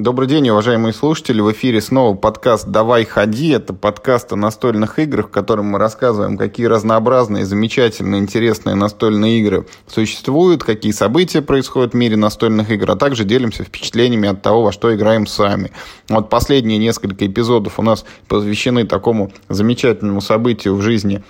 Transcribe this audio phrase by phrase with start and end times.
[0.00, 1.40] Добрый день, уважаемые слушатели.
[1.40, 3.48] В эфире снова подкаст «Давай ходи».
[3.48, 9.66] Это подкаст о настольных играх, в котором мы рассказываем, какие разнообразные, замечательные, интересные настольные игры
[9.88, 14.70] существуют, какие события происходят в мире настольных игр, а также делимся впечатлениями от того, во
[14.70, 15.72] что играем сами.
[16.08, 21.24] Вот последние несколько эпизодов у нас посвящены такому замечательному событию в жизни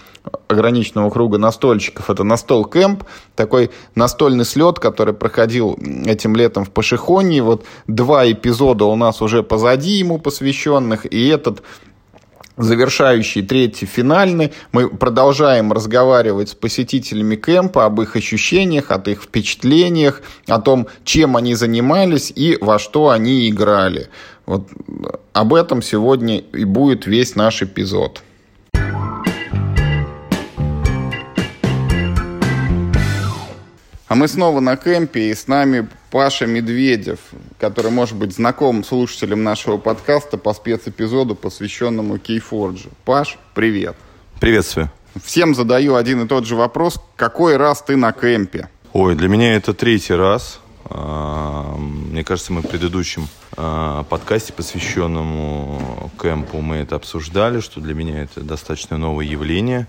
[0.49, 2.11] ограниченного круга настольщиков.
[2.11, 3.05] Это настол кэмп,
[3.37, 7.43] такой настольный слет, который проходил этим летом в Пашихоне.
[7.43, 11.63] Вот два эпизода у нас уже позади ему посвященных, и этот
[12.59, 14.53] завершающий третий финальный.
[14.73, 21.37] Мы продолжаем разговаривать с посетителями кемпа об их ощущениях, от их впечатлениях, о том, чем
[21.37, 24.09] они занимались и во что они играли.
[24.45, 24.69] Вот
[25.33, 28.23] об этом сегодня и будет весь наш эпизод.
[34.09, 37.19] А мы снова на кемпе, и с нами Паша Медведев,
[37.59, 42.89] который может быть знаком слушателям нашего подкаста по спецэпизоду, посвященному Кейфорджу.
[43.05, 43.97] Паш, привет.
[44.41, 44.91] Приветствую.
[45.23, 46.99] Всем задаю один и тот же вопрос.
[47.17, 48.71] Какой раз ты на кемпе?
[48.95, 50.61] Ой, для меня это третий раз.
[50.87, 53.29] А, мне кажется, мы в предыдущем
[53.59, 59.87] а, подкасте, посвященному кемпу, мы это обсуждали, что для меня это достаточно новое явление.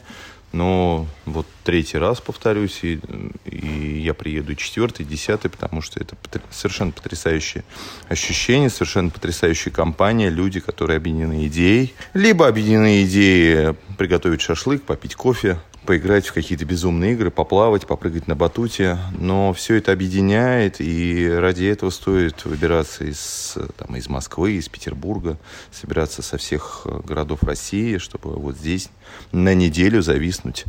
[0.52, 3.00] Но вот третий раз повторюсь, и,
[3.46, 6.16] и я приеду четвертый, десятый, потому что это
[6.50, 7.64] совершенно потрясающее
[8.08, 15.60] ощущение, совершенно потрясающая компания, люди, которые объединены идеей, либо объединены идеей приготовить шашлык, попить кофе,
[15.90, 19.00] поиграть в какие-то безумные игры, поплавать, попрыгать на батуте.
[19.18, 25.40] Но все это объединяет, и ради этого стоит выбираться из, там, из Москвы, из Петербурга,
[25.72, 28.92] собираться со всех э, городов России, чтобы вот здесь
[29.32, 30.66] на неделю зависнуть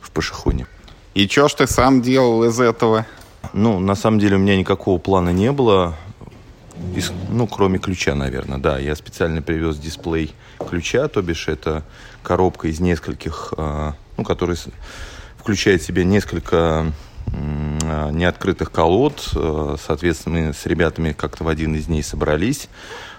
[0.00, 0.66] в Пашихоне.
[1.14, 3.06] И что ж ты сам делал из этого?
[3.52, 5.94] Ну, на самом деле у меня никакого плана не было.
[6.96, 8.80] Из, ну, кроме ключа, наверное, да.
[8.80, 11.84] Я специально привез дисплей ключа, то бишь это
[12.24, 14.56] коробка из нескольких э, ну, который
[15.38, 16.92] включает в себя несколько
[17.26, 19.30] неоткрытых колод.
[19.34, 22.68] Э, соответственно, мы с ребятами как-то в один из дней собрались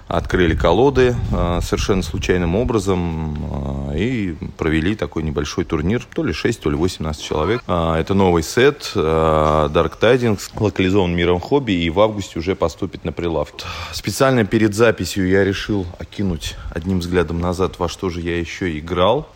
[0.08, 6.62] открыли колоды э, совершенно случайным образом э, и провели такой небольшой турнир, то ли 6,
[6.62, 7.62] то ли 18 человек.
[7.68, 13.12] Э, это новый сет Dark Tidings, локализован миром хобби и в августе уже поступит на
[13.12, 13.66] прилавки.
[13.92, 19.28] Специально перед записью я решил окинуть одним взглядом назад, во что же я еще играл.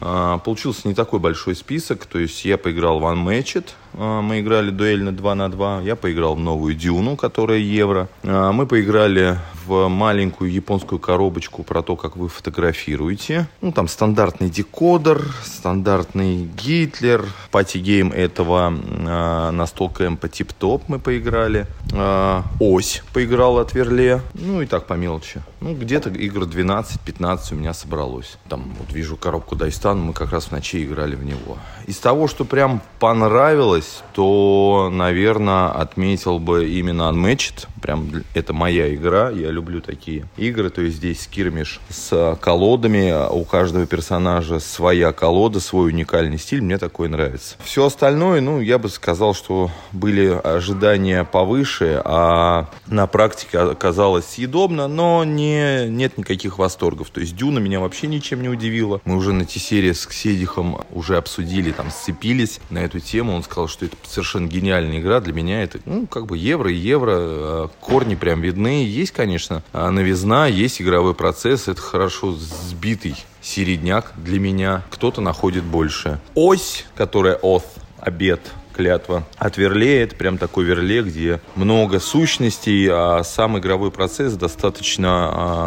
[0.46, 5.36] Получился не такой большой список, то есть я поиграл в Unmatched, мы играли дуэльно 2
[5.36, 8.08] на 2, я поиграл в новую Дюну, которая евро.
[8.24, 13.48] Мы поиграли в маленькую японскую коробочку про то, как вы фотографируете.
[13.62, 17.26] Ну, там стандартный декодер, стандартный Гитлер.
[17.52, 21.68] Пати-гейм этого э, настолка МП Тип-Топ мы поиграли.
[21.94, 24.22] Э, Ось поиграл от Верле.
[24.34, 25.42] Ну, и так по мелочи.
[25.62, 28.38] Ну, где-то игр 12-15 у меня собралось.
[28.50, 31.58] Там, вот вижу коробку Дайстан, мы как раз в ночи играли в него.
[31.88, 33.81] Из того, что прям понравилось,
[34.14, 37.68] то, наверное, отметил бы именно Unmatched.
[37.82, 40.70] Прям это моя игра, я люблю такие игры.
[40.70, 46.62] То есть здесь скирмиш с колодами, у каждого персонажа своя колода, свой уникальный стиль.
[46.62, 47.56] Мне такое нравится.
[47.64, 54.88] Все остальное, ну, я бы сказал, что были ожидания повыше, а на практике оказалось съедобно,
[54.88, 57.10] но не, нет никаких восторгов.
[57.10, 59.02] То есть Дюна меня вообще ничем не удивила.
[59.06, 63.34] Мы уже на T-серии с Кседихом уже обсудили, там, сцепились на эту тему.
[63.36, 65.20] Он сказал, что это совершенно гениальная игра.
[65.20, 67.71] Для меня это, ну, как бы евро и евро.
[67.72, 68.84] А корни прям видны.
[68.86, 71.68] Есть, конечно, новизна, есть игровой процесс.
[71.68, 74.84] Это хорошо сбитый середняк для меня.
[74.90, 76.20] Кто-то находит больше.
[76.36, 77.64] Ось, которая oth,
[77.98, 79.24] обед, клятва.
[79.38, 85.10] От Верле это прям такой Верле, где много сущностей, а сам игровой процесс достаточно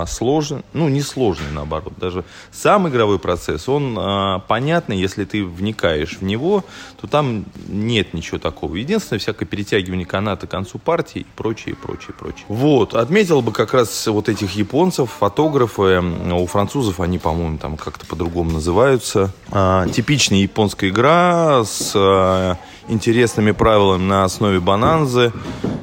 [0.02, 0.62] а, сложный.
[0.72, 1.92] Ну, не сложный, наоборот.
[1.98, 6.64] Даже сам игровой процесс, он а, понятный, если ты вникаешь в него,
[7.00, 8.76] то там нет ничего такого.
[8.76, 12.44] Единственное, всякое перетягивание каната к концу партии и прочее, и прочее, прочее.
[12.48, 12.94] Вот.
[12.94, 16.00] Отметил бы как раз вот этих японцев, фотографы.
[16.00, 19.32] У французов они, по-моему, там как-то по-другому называются.
[19.50, 22.56] А, типичная японская игра с а,
[22.88, 25.32] интересными правилами на основе бананзы.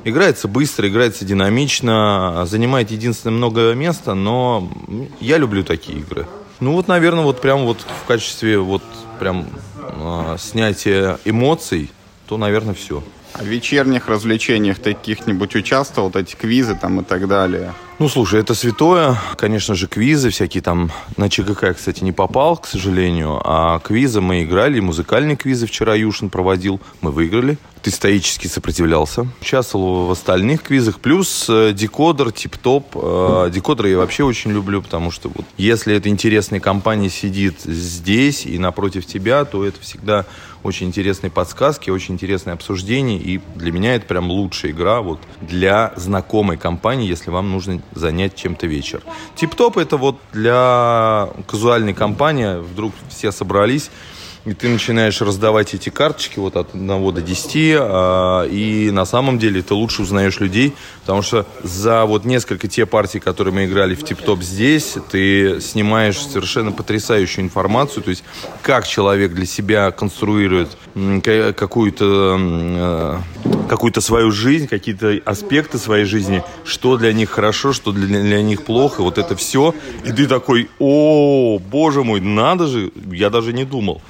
[0.04, 4.70] Играется быстро, играется динамично, занимает единственное много места, но
[5.20, 6.28] я люблю такие игры.
[6.60, 8.84] Ну вот, наверное, вот прям вот в качестве вот
[9.20, 11.92] прям э, снятия эмоций
[12.28, 13.04] то, наверное, все.
[13.34, 17.74] В вечерних развлечениях таких-нибудь участвовал, вот эти квизы там и так далее?
[18.02, 19.16] Ну, слушай, это святое.
[19.38, 20.92] Конечно же, квизы всякие там.
[21.18, 23.40] На ЧГК я, кстати, не попал, к сожалению.
[23.46, 24.80] А квизы мы играли.
[24.80, 26.82] Музыкальные квизы вчера Юшин проводил.
[27.02, 27.60] Мы выиграли.
[27.84, 29.28] Ты стоически сопротивлялся.
[29.40, 31.00] Участвовал в остальных квизах.
[31.00, 32.96] Плюс э, декодер, тип-топ.
[32.96, 38.48] Э, декодер я вообще очень люблю, потому что вот если эта интересная компания сидит здесь
[38.48, 40.26] и напротив тебя, то это всегда
[40.64, 43.18] очень интересные подсказки, очень интересное обсуждение.
[43.20, 48.36] И для меня это прям лучшая игра вот для знакомой компании, если вам нужно занять
[48.36, 49.02] чем-то вечер.
[49.36, 53.90] Тип-топ это вот для казуальной компании, вдруг все собрались,
[54.46, 59.38] и ты начинаешь раздавать эти карточки вот от 1 до 10, а, и на самом
[59.38, 63.94] деле ты лучше узнаешь людей, потому что за вот несколько те партии, которые мы играли
[63.94, 68.24] в тип-топ здесь, ты снимаешь совершенно потрясающую информацию, то есть
[68.64, 70.70] как человек для себя конструирует
[71.56, 73.18] какую-то э,
[73.70, 78.64] какую-то свою жизнь, какие-то аспекты своей жизни, что для них хорошо, что для, для них
[78.64, 79.74] плохо, вот это все,
[80.04, 84.02] и ты такой, о, боже мой, надо же, я даже не думал.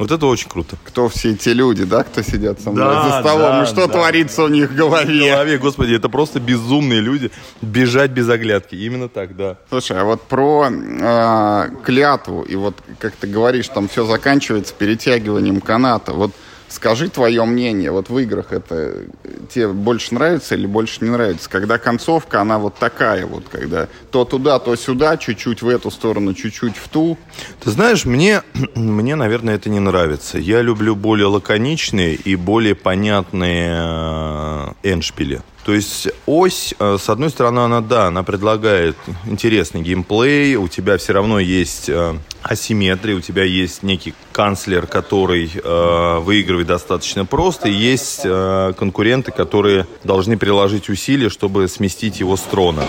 [0.00, 0.76] Вот это очень круто.
[0.82, 3.86] Кто все эти люди, да, кто сидят со мной да, за столом, да, и что
[3.86, 3.92] да.
[3.92, 5.26] творится у них в голове?
[5.26, 7.30] В голове, господи, это просто безумные люди.
[7.60, 9.58] Бежать без оглядки, именно так, да.
[9.68, 15.60] Слушай, а вот про э, клятву, и вот, как ты говоришь, там все заканчивается перетягиванием
[15.60, 16.14] каната.
[16.14, 16.32] Вот
[16.70, 19.04] Скажи твое мнение, вот в играх это
[19.52, 21.50] тебе больше нравится или больше не нравится?
[21.50, 26.32] Когда концовка, она вот такая вот, когда то туда, то сюда, чуть-чуть в эту сторону,
[26.32, 27.18] чуть-чуть в ту.
[27.64, 28.44] Ты знаешь, мне,
[28.76, 30.38] мне, наверное, это не нравится.
[30.38, 35.42] Я люблю более лаконичные и более понятные э, эншпили.
[35.64, 38.96] То есть ось, э, с одной стороны, она, да, она предлагает
[39.26, 45.50] интересный геймплей, у тебя все равно есть э, асимметрия, у тебя есть некий канцлер, который
[45.52, 52.36] э, выигрывает достаточно просто, и есть э, конкуренты, которые должны приложить усилия, чтобы сместить его
[52.36, 52.82] с трона.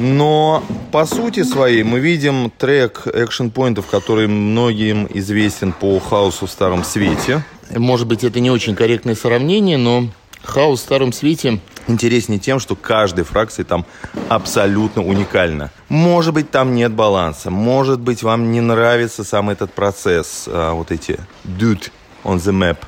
[0.00, 6.84] Но по сути своей мы видим трек экшен-поинтов, который многим известен по хаосу в Старом
[6.84, 7.44] Свете.
[7.70, 10.08] Может быть, это не очень корректное сравнение, но
[10.42, 13.84] Хаос в Старом Свете интереснее тем, что каждой фракции там
[14.28, 15.70] абсолютно уникальна.
[15.88, 17.50] Может быть, там нет баланса.
[17.50, 21.90] Может быть, вам не нравится сам этот процесс, а, вот эти dude
[22.24, 22.78] on the map.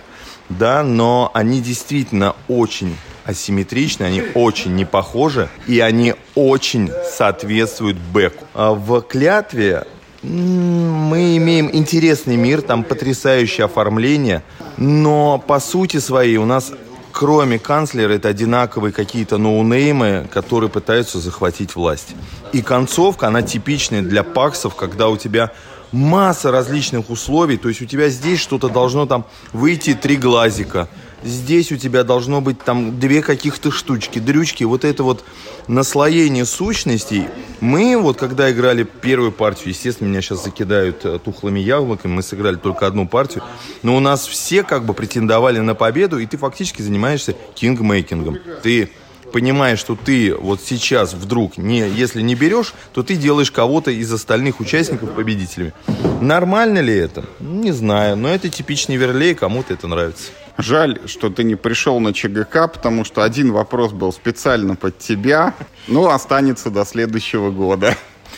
[0.48, 8.44] Да, но они действительно очень асимметричны, они очень не похожи, и они очень соответствуют бэку.
[8.54, 9.84] А в клятве
[10.22, 14.42] мы имеем интересный мир, там потрясающее оформление,
[14.76, 16.72] но по сути своей у нас
[17.20, 22.14] кроме канцлера, это одинаковые какие-то ноунеймы, которые пытаются захватить власть.
[22.54, 25.52] И концовка, она типичная для паксов, когда у тебя
[25.92, 30.88] масса различных условий, то есть у тебя здесь что-то должно там выйти три глазика,
[31.22, 35.24] здесь у тебя должно быть там две каких-то штучки, дрючки, вот это вот
[35.68, 37.28] наслоение сущностей.
[37.60, 42.56] Мы вот, когда играли первую партию, естественно, меня сейчас закидают э, тухлыми яблоками, мы сыграли
[42.56, 43.44] только одну партию,
[43.82, 48.38] но у нас все как бы претендовали на победу, и ты фактически занимаешься кингмейкингом.
[48.62, 48.90] Ты
[49.30, 54.12] понимаешь, что ты вот сейчас вдруг, не, если не берешь, то ты делаешь кого-то из
[54.12, 55.72] остальных участников победителями.
[56.20, 57.24] Нормально ли это?
[57.38, 60.32] Не знаю, но это типичный верлей, кому-то это нравится.
[60.62, 65.54] Жаль, что ты не пришел на ЧГК, потому что один вопрос был специально под тебя.
[65.88, 67.96] Ну, останется до следующего года.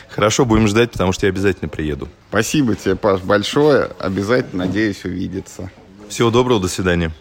[0.08, 2.08] Хорошо, будем ждать, потому что я обязательно приеду.
[2.28, 3.90] Спасибо тебе, Паш, большое.
[3.98, 5.70] Обязательно, надеюсь, увидеться.
[6.08, 7.12] Всего доброго, до свидания.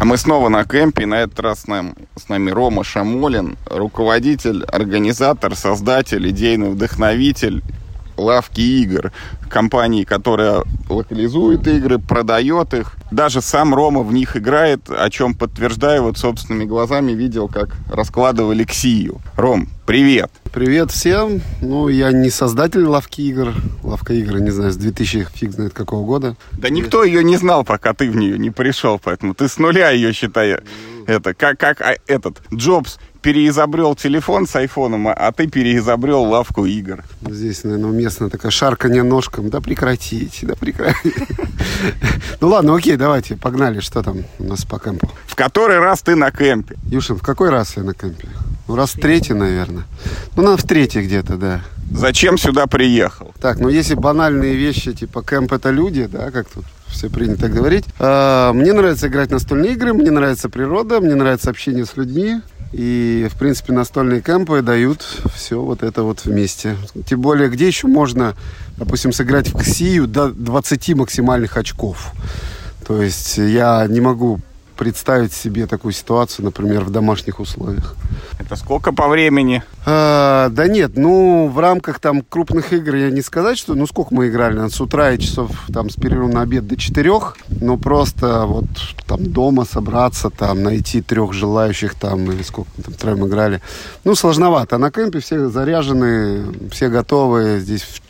[0.00, 3.56] А мы снова на кемпе, и на этот раз с нами, с нами Рома Шамолин,
[3.66, 7.62] руководитель, организатор, создатель, идейный вдохновитель
[8.16, 9.12] лавки игр,
[9.48, 12.96] компании, которая локализует игры, продает их.
[13.10, 18.64] Даже сам Рома в них играет, о чем подтверждаю, вот собственными глазами видел, как раскладывали
[18.64, 19.20] Ксию.
[19.36, 20.30] Ром, привет!
[20.52, 21.40] Привет всем.
[21.60, 23.52] Ну, я не создатель лавки игр.
[23.82, 26.36] Лавка игр, не знаю, с 2000 фиг знает какого года.
[26.52, 29.90] Да никто ее не знал, пока ты в нее не пришел, поэтому ты с нуля
[29.90, 30.58] ее считай.
[31.06, 37.04] Это как, как а, этот Джобс переизобрел телефон с айфоном, а ты переизобрел лавку игр.
[37.26, 39.48] Здесь, наверное, уместно такая шарканье ножком.
[39.48, 41.26] Да прекратите, да прекратите.
[42.40, 43.80] Ну ладно, окей, давайте, погнали.
[43.80, 45.08] Что там у нас по кемпу?
[45.26, 46.76] В который раз ты на кемпе?
[46.90, 48.28] Юшин, в какой раз я на кемпе?
[48.68, 49.84] Ну, раз в третий, наверное.
[50.36, 51.62] Ну, на в третий где-то, да.
[51.90, 53.34] Зачем сюда приехал?
[53.40, 57.84] Так, ну если банальные вещи, типа кемп это люди, да, как тут все принято говорить.
[57.98, 62.40] А, мне нравится играть настольные игры, мне нравится природа, мне нравится общение с людьми.
[62.76, 66.76] И, в принципе, настольные кемпы дают все вот это вот вместе.
[67.06, 68.34] Тем более, где еще можно
[68.76, 72.12] допустим, сыграть в Ксию до 20 максимальных очков.
[72.86, 74.40] То есть я не могу
[74.74, 77.94] представить себе такую ситуацию, например, в домашних условиях.
[78.38, 79.62] Это сколько по времени?
[79.86, 84.14] А, да нет, ну, в рамках там крупных игр я не сказать, что, ну, сколько
[84.14, 87.76] мы играли, наверное, с утра и часов там с перерывом на обед до четырех, но
[87.76, 88.66] просто вот
[89.06, 93.60] там дома собраться, там найти трех желающих там, или сколько мы там троем играли,
[94.04, 94.76] ну, сложновато.
[94.76, 98.00] А на кемпе все заряжены, все готовы, здесь в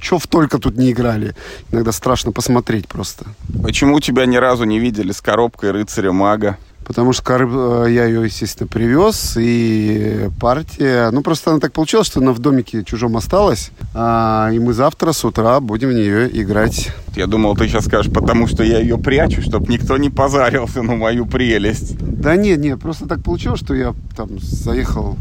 [0.00, 1.34] чё в только тут не играли.
[1.72, 3.26] Иногда страшно посмотреть просто.
[3.62, 6.58] Почему тебя ни разу не видели с коробкой рыцаря мага?
[6.88, 11.10] Потому что э, я ее, естественно, привез, и партия...
[11.10, 15.12] Ну, просто она так получилась, что она в домике чужом осталась, а, и мы завтра
[15.12, 16.90] с утра будем в нее играть.
[17.14, 20.94] Я думал, ты сейчас скажешь, потому что я ее прячу, чтобы никто не позарился на
[20.94, 21.98] мою прелесть.
[21.98, 25.18] Да нет, нет, просто так получилось, что я там заехал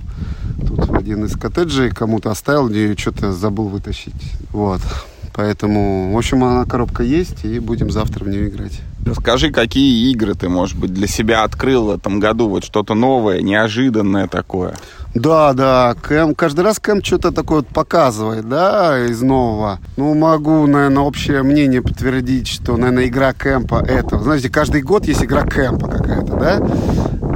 [0.68, 4.14] тут в один из коттеджей, кому-то оставил, где что-то забыл вытащить.
[4.52, 4.82] Вот.
[5.38, 8.82] Поэтому, в общем, она коробка есть, и будем завтра в нее играть.
[9.06, 12.50] Расскажи, какие игры ты, может быть, для себя открыл в этом году?
[12.50, 14.74] Вот что-то новое, неожиданное такое.
[15.14, 19.80] Да, да, Кэм, каждый раз Кэм что-то такое вот показывает, да, из нового.
[19.96, 24.20] Ну, могу, наверное, общее мнение подтвердить, что, наверное, игра Кэмпа это.
[24.20, 27.27] Знаете, каждый год есть игра Кэмпа какая-то, да?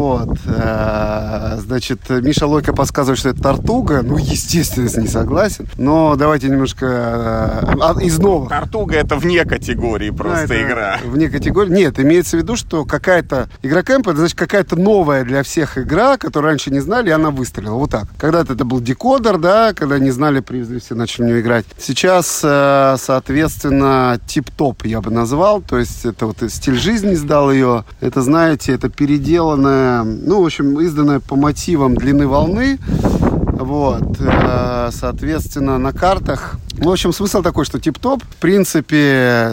[0.00, 0.38] Вот.
[0.46, 4.00] Э, значит, Миша Лойко подсказывает, что это Тартуга.
[4.02, 5.68] Ну, естественно, не согласен.
[5.76, 7.66] Но давайте немножко
[7.98, 8.48] э, из новых.
[8.48, 10.98] Тартуга это вне категории просто да, игра.
[11.04, 11.70] Вне категории.
[11.70, 16.16] Нет, имеется в виду, что какая-то игра кемпа, это значит какая-то новая для всех игра,
[16.16, 17.74] которую раньше не знали, и она выстрелила.
[17.74, 18.04] Вот так.
[18.16, 21.66] Когда-то это был декодер, да, когда не знали, привезли, все начали в нее играть.
[21.76, 25.60] Сейчас, э, соответственно, тип-топ я бы назвал.
[25.60, 27.84] То есть это вот стиль жизни сдал ее.
[28.00, 32.78] Это, знаете, это переделанная ну, в общем, изданная по мотивам длины волны.
[33.60, 36.56] Вот, э, соответственно, на картах.
[36.78, 39.52] В общем, смысл такой, что тип-топ, в принципе,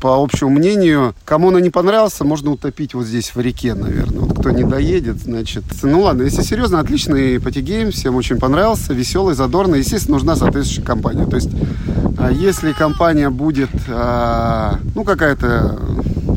[0.00, 4.20] по общему мнению, кому она не понравился, можно утопить вот здесь в реке, наверное.
[4.20, 5.64] Вот кто не доедет, значит.
[5.82, 9.80] Ну ладно, если серьезно, отличный патигейм, всем очень понравился, веселый, задорный.
[9.80, 11.26] Естественно, нужна соответствующая компания.
[11.26, 11.50] То есть,
[12.18, 15.76] а если компания будет, а, ну, какая-то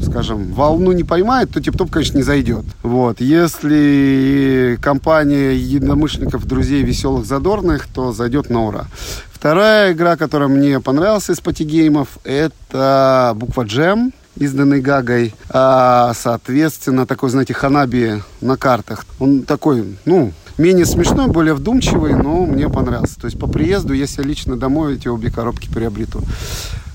[0.09, 2.65] скажем, волну не поймает, то тип-топ, конечно, не зайдет.
[2.83, 3.21] Вот.
[3.21, 8.87] Если компания единомышленников, друзей, веселых, задорных, то зайдет на ура.
[9.31, 15.33] Вторая игра, которая мне понравилась из патигеймов, это буква Джем изданный Гагой.
[15.49, 19.05] А, соответственно, такой, знаете, ханаби на картах.
[19.19, 23.19] Он такой, ну, менее смешной, более вдумчивый, но мне понравился.
[23.19, 26.21] То есть по приезду, если лично домой эти обе коробки приобрету.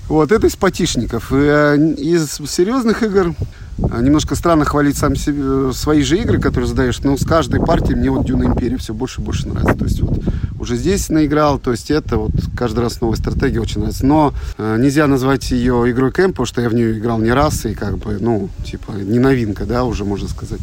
[0.09, 1.33] Вот, это из патишников.
[1.33, 3.35] Э, из серьезных игр
[3.79, 7.97] немножко странно хвалить сам себе, э, свои же игры, которые задаешь, но с каждой партией
[7.97, 9.77] мне вот Дюна Империя все больше и больше нравится.
[9.77, 10.21] То есть вот
[10.59, 14.07] уже здесь наиграл, то есть это вот каждый раз новая стратегия очень нравится.
[14.07, 17.65] Но э, нельзя назвать ее игрой кэмп, потому что я в нее играл не раз,
[17.67, 20.61] и как бы, ну, типа, не новинка, да, уже можно сказать.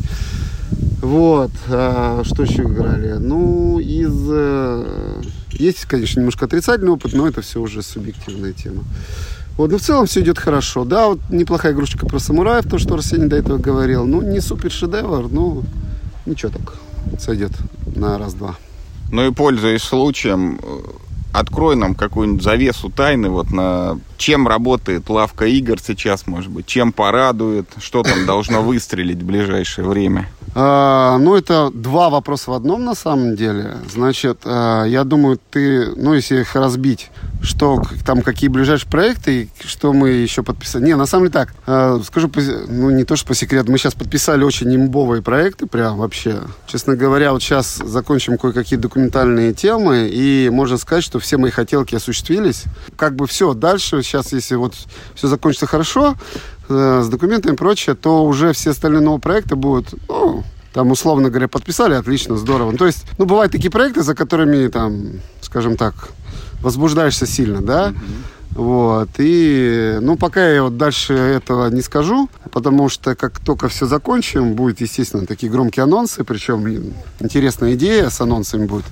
[1.01, 3.13] Вот, а, что еще играли?
[3.13, 4.13] Ну, из...
[4.29, 8.83] Э, есть, конечно, немножко отрицательный опыт, но это все уже субъективная тема.
[9.57, 10.85] Вот, но в целом все идет хорошо.
[10.85, 14.05] Да, вот неплохая игрушечка про самураев, то, что Арсений до этого говорил.
[14.05, 15.63] Ну, не супер шедевр, но
[16.25, 16.75] ничего так,
[17.19, 17.51] сойдет
[17.95, 18.55] на раз-два.
[19.11, 20.59] Ну и пользуясь случаем,
[21.31, 26.91] открой нам какую-нибудь завесу тайны вот на чем работает лавка игр сейчас, может быть, чем
[26.91, 30.29] порадует, что там должно выстрелить в ближайшее время.
[30.53, 33.77] А, ну, это два вопроса в одном на самом деле.
[33.89, 37.09] Значит, а, я думаю, ты, ну, если их разбить,
[37.41, 40.83] что там какие ближайшие проекты, что мы еще подписали.
[40.83, 42.29] Не, на самом деле так, а, скажу,
[42.67, 46.41] ну, не то, что по секрету, мы сейчас подписали очень имбовые проекты, прям вообще.
[46.67, 51.95] Честно говоря, вот сейчас закончим кое-какие документальные темы, и можно сказать, что все мои хотелки
[51.95, 52.65] осуществились.
[52.97, 54.73] Как бы все, дальше сейчас, если вот
[55.15, 56.15] все закончится хорошо,
[56.71, 61.29] Э, с документами и прочее, то уже все остальные новые проекты будут, ну, там, условно
[61.29, 62.71] говоря, подписали, отлично, здорово.
[62.71, 65.93] Ну, то есть, ну, бывают такие проекты, за которыми, там, скажем так,
[66.61, 68.41] возбуждаешься сильно, да, mm-hmm.
[68.51, 69.09] Вот.
[69.17, 74.55] И, ну, пока я вот дальше этого не скажу, потому что как только все закончим,
[74.55, 78.85] будет, естественно, такие громкие анонсы, причем интересная идея с анонсами будет.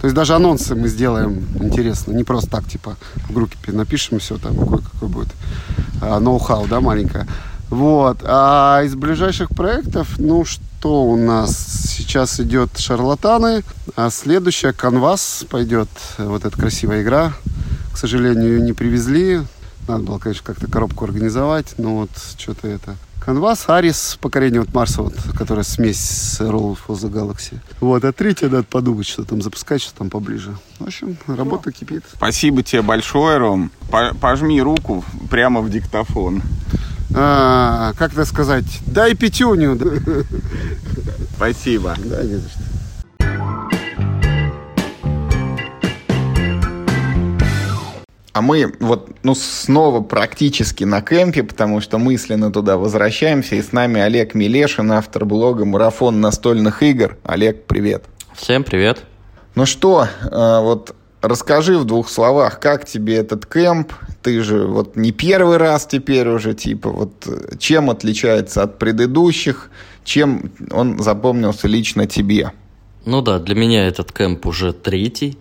[0.00, 2.96] То есть даже анонсы мы сделаем интересно, не просто так, типа,
[3.28, 5.28] в группе напишем все там, какой, какой будет
[6.00, 7.26] а, ноу-хау, да, маленькое.
[7.68, 8.18] Вот.
[8.24, 11.54] А из ближайших проектов, ну, что у нас?
[11.86, 13.62] Сейчас идет «Шарлатаны»,
[13.94, 15.88] а следующая «Канвас» пойдет,
[16.18, 17.32] вот эта красивая игра
[17.92, 19.42] к сожалению, ее не привезли.
[19.88, 25.02] Надо было, конечно, как-то коробку организовать, но вот что-то это Canvas, Aris, покорение от Марса,
[25.02, 27.58] вот, которая смесь с Roll for the Galaxy.
[27.80, 30.56] Вот, а третья надо подумать, что там запускать, что там поближе.
[30.78, 32.04] В общем, работа кипит.
[32.14, 33.70] Спасибо тебе большое, Ром.
[34.20, 36.42] Пожми руку прямо в диктофон.
[37.14, 38.64] А, как это сказать?
[38.86, 39.78] Дай пятюню.
[41.36, 41.96] Спасибо.
[42.04, 42.69] Да, не за что.
[48.40, 53.56] А мы вот, ну, снова практически на кемпе, потому что мысленно туда возвращаемся.
[53.56, 57.18] И с нами Олег Милешин, автор блога «Марафон настольных игр».
[57.22, 58.04] Олег, привет.
[58.34, 59.04] Всем привет.
[59.56, 63.92] Ну что, э, вот расскажи в двух словах, как тебе этот кемп?
[64.22, 67.12] Ты же вот не первый раз теперь уже, типа, вот
[67.58, 69.70] чем отличается от предыдущих,
[70.02, 72.52] чем он запомнился лично тебе?
[73.04, 75.38] Ну да, для меня этот кемп уже третий.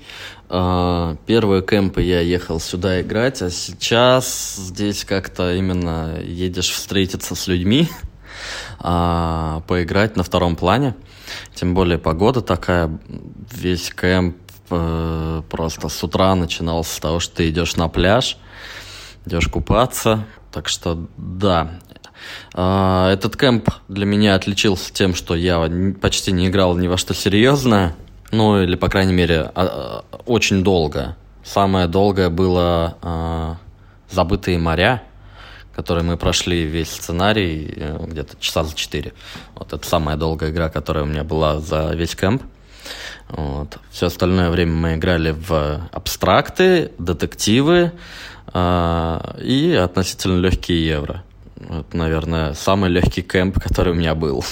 [0.51, 7.45] А, первые кемпы я ехал сюда играть, а сейчас здесь как-то именно едешь встретиться с
[7.47, 7.87] людьми,
[8.79, 10.95] а, поиграть на втором плане.
[11.53, 12.99] Тем более погода такая,
[13.51, 14.37] весь кемп
[14.71, 18.37] э, просто с утра начинался с того, что ты идешь на пляж,
[19.27, 20.25] идешь купаться.
[20.51, 21.79] Так что да,
[22.55, 25.69] а, этот кемп для меня отличился тем, что я
[26.01, 27.95] почти не играл ни во что серьезное.
[28.31, 31.15] Ну, или, по крайней мере, а, а, очень долго.
[31.43, 33.55] Самое долгое было э,
[34.11, 35.01] «Забытые моря»,
[35.73, 39.13] которые мы прошли весь сценарий э, где-то часа за четыре.
[39.55, 42.43] Вот это самая долгая игра, которая у меня была за весь кемп.
[43.29, 43.77] Вот.
[43.89, 47.93] Все остальное время мы играли в абстракты, детективы
[48.53, 51.23] э, и относительно легкие евро.
[51.57, 54.43] Это, наверное, самый легкий кемп, который у меня был.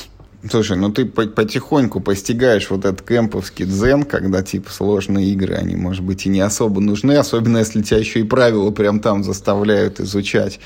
[0.49, 6.03] Слушай, ну ты потихоньку постигаешь вот этот кемповский дзен, когда типа сложные игры, они, может
[6.03, 10.59] быть, и не особо нужны, особенно если тебя еще и правила прям там заставляют изучать.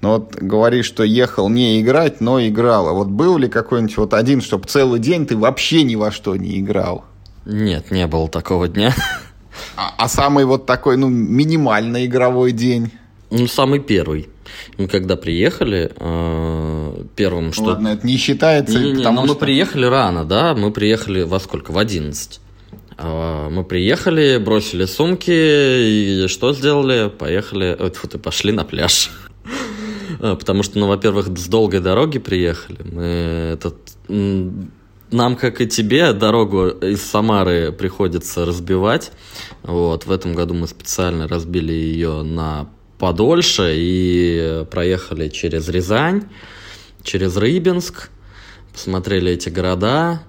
[0.00, 2.88] Но вот говоришь, что ехал не играть, но играл.
[2.88, 6.36] А вот был ли какой-нибудь вот один, чтобы целый день ты вообще ни во что
[6.36, 7.04] не играл?
[7.44, 8.94] Нет, не было такого дня.
[9.76, 12.90] А, а самый вот такой, ну, минимальный игровой день?
[13.30, 14.28] Ну, самый первый.
[14.78, 17.64] Мы когда приехали, э, первым, что...
[17.64, 19.34] Ладно, это не считается, не, не, потому но что...
[19.34, 21.72] мы приехали рано, да, мы приехали во сколько?
[21.72, 22.40] В 11.
[22.98, 27.08] А, мы приехали, бросили сумки, и что сделали?
[27.08, 29.10] Поехали, ой, фу, ты, пошли на пляж.
[30.20, 32.78] А, потому что, ну, во-первых, с долгой дороги приехали.
[32.82, 33.02] Мы
[33.54, 33.76] этот...
[34.08, 39.12] Нам, как и тебе, дорогу из Самары приходится разбивать.
[39.62, 46.24] Вот, в этом году мы специально разбили ее на подольше и проехали через Рязань,
[47.06, 48.10] через Рыбинск,
[48.72, 50.22] посмотрели эти города.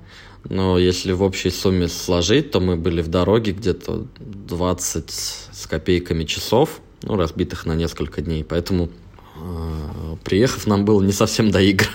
[0.50, 6.24] Но если в общей сумме сложить, то мы были в дороге где-то 20 с копейками
[6.24, 8.46] часов, ну, разбитых на несколько дней.
[8.46, 8.90] Поэтому,
[9.36, 11.88] э, приехав, нам было не совсем до игр.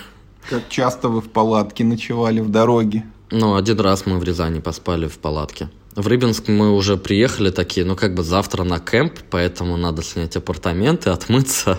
[0.49, 3.05] Как часто вы в палатке ночевали в дороге?
[3.31, 5.69] Ну, один раз мы в Рязани поспали в палатке.
[5.95, 10.35] В Рыбинск мы уже приехали такие, ну как бы завтра на кемп, поэтому надо снять
[10.35, 11.77] апартаменты, отмыться,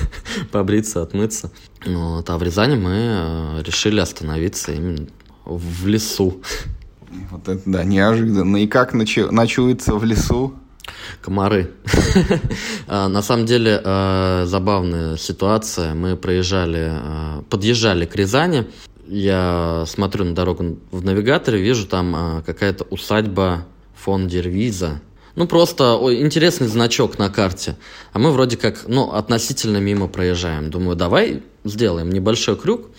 [0.52, 1.50] побриться, отмыться.
[1.86, 2.28] Вот.
[2.28, 5.06] А в Рязани мы э, решили остановиться именно
[5.44, 6.42] в лесу.
[7.30, 8.56] Вот это да, неожиданно.
[8.56, 9.30] И как ночу...
[9.30, 10.54] ночуется в лесу?
[11.22, 11.70] Комары.
[12.86, 15.94] А, на самом деле э, забавная ситуация.
[15.94, 18.66] Мы проезжали, э, подъезжали к Рязани,
[19.06, 25.00] я смотрю на дорогу в навигаторе, вижу там а, какая-то усадьба фон Дервиза.
[25.36, 27.76] Ну, просто ой, интересный значок на карте.
[28.12, 30.70] А мы вроде как, ну, относительно мимо проезжаем.
[30.70, 32.90] Думаю, давай сделаем небольшой крюк,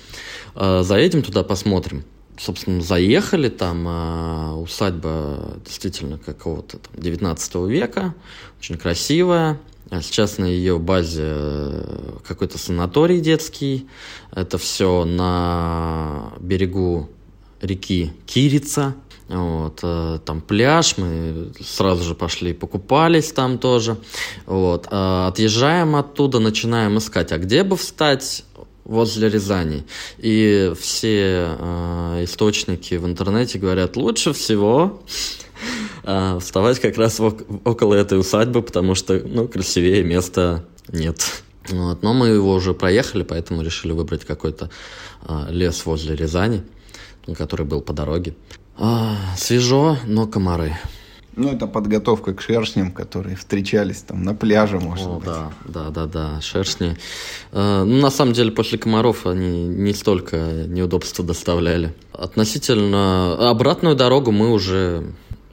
[0.56, 2.04] э, заедем туда, посмотрим.
[2.38, 8.14] Собственно, заехали, там э, усадьба действительно какого-то там 19 века,
[8.60, 9.58] очень красивая.
[9.92, 13.88] А сейчас на ее базе э, какой-то санаторий детский.
[14.32, 17.10] Это все на берегу
[17.62, 18.96] реки Кирица.
[19.28, 23.98] Вот, э, там пляж, мы сразу же пошли покупались там тоже.
[24.46, 28.44] Вот, а отъезжаем оттуда, начинаем искать, а где бы встать
[28.86, 29.84] возле Рязани.
[30.18, 35.02] И все э, источники в интернете говорят, лучше всего
[36.04, 41.44] а, вставать как раз около этой усадьбы, потому что, ну, красивее места нет.
[41.70, 42.04] Вот.
[42.04, 44.70] Но мы его уже проехали, поэтому решили выбрать какой-то
[45.24, 46.64] а, лес возле Рязани,
[47.36, 48.36] который был по дороге.
[48.78, 50.78] А, свежо, но комары.
[51.36, 55.26] Ну, это подготовка к шершням, которые встречались там на пляже, может О, быть.
[55.26, 56.98] Да, да, да, да, шершни.
[57.52, 61.94] Э, ну, на самом деле, после комаров они не столько неудобства доставляли.
[62.14, 65.08] Относительно обратную дорогу мы уже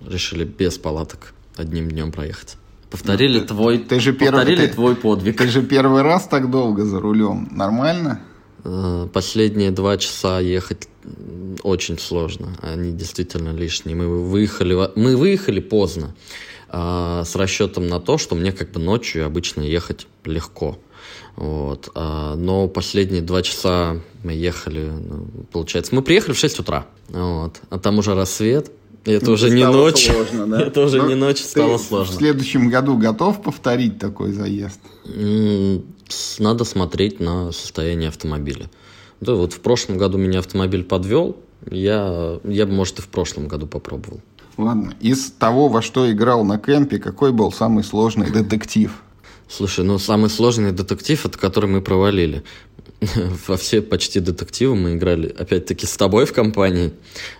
[0.06, 2.56] решили без палаток одним днем проехать.
[2.90, 5.38] Повторили ну, твой, ты же первый, повторили ты, твой подвиг.
[5.38, 7.48] Ты же первый раз так долго за рулем.
[7.50, 8.20] Нормально?
[8.64, 10.88] Э, последние два часа ехать
[11.62, 12.56] очень сложно.
[12.60, 13.96] Они действительно лишние.
[13.96, 16.14] Мы выехали, мы выехали поздно
[16.68, 20.78] а, с расчетом на то, что мне как бы ночью обычно ехать легко.
[21.36, 21.90] Вот.
[21.94, 27.60] А, но последние два часа мы ехали, ну, получается, мы приехали в 6 утра, вот.
[27.70, 28.70] а там уже рассвет,
[29.04, 30.06] это ну, уже не ночь.
[30.06, 30.62] Сложно, да?
[30.66, 32.12] Это уже Но не ночь, стало сложно.
[32.12, 34.78] В следующем году готов повторить такой заезд?
[36.38, 38.70] Надо смотреть на состояние автомобиля.
[39.20, 41.36] Да, вот в прошлом году меня автомобиль подвел,
[41.70, 44.20] я, я бы, может, и в прошлом году попробовал.
[44.56, 48.92] Ладно, из того, во что играл на кемпе, какой был самый сложный детектив?
[49.48, 52.42] Слушай, ну самый сложный детектив, это который мы провалили.
[53.46, 56.92] Во все почти детективы мы играли, опять-таки, с тобой в компании.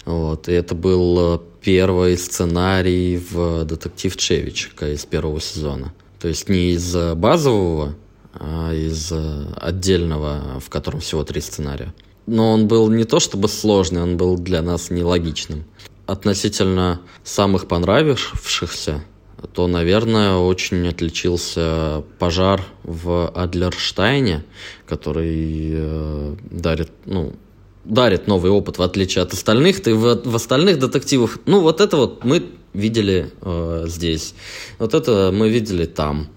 [0.05, 5.93] Вот, и это был э, первый сценарий в детектив Чевичика из первого сезона.
[6.21, 7.95] То есть не из э, базового,
[8.41, 11.93] из э, отдельного, в котором всего три сценария.
[12.27, 15.65] Но он был не то чтобы сложный, он был для нас нелогичным.
[16.07, 19.03] Относительно самых понравившихся,
[19.55, 24.45] то, наверное, очень отличился пожар в Адлерштайне,
[24.87, 27.35] который э, дарит, ну,
[27.85, 29.83] дарит новый опыт, в отличие от остальных.
[29.83, 34.35] Ты в, в остальных детективах, ну, вот это вот мы видели э, здесь,
[34.79, 36.29] вот это мы видели там.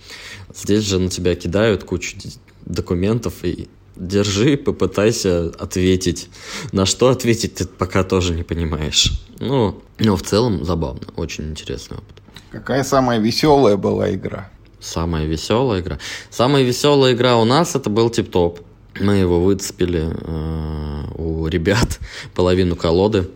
[0.56, 2.18] Здесь же на тебя кидают кучу
[2.65, 6.30] документов и держи, попытайся ответить.
[6.72, 9.12] На что ответить, ты пока тоже не понимаешь.
[9.39, 12.15] Ну, но в целом забавно, очень интересный опыт.
[12.52, 14.50] Какая самая веселая была игра?
[14.80, 16.00] Самая веселая игра.
[16.30, 18.62] Самая веселая игра у нас это был тип-топ.
[19.00, 22.00] Мы его выцепили э, у ребят
[22.36, 23.28] половину колоды.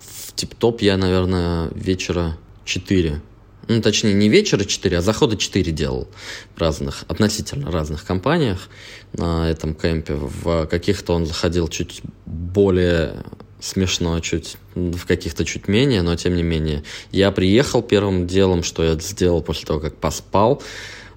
[0.00, 3.20] В тип-топ я, наверное, вечера 4
[3.68, 6.08] ну, точнее, не вечера 4, а захода 4 делал
[6.54, 8.68] в разных, относительно разных компаниях
[9.12, 10.14] на этом кемпе.
[10.14, 13.24] В каких-то он заходил чуть более
[13.60, 16.84] смешно, чуть в каких-то чуть менее, но тем не менее.
[17.10, 20.62] Я приехал первым делом, что я сделал после того, как поспал,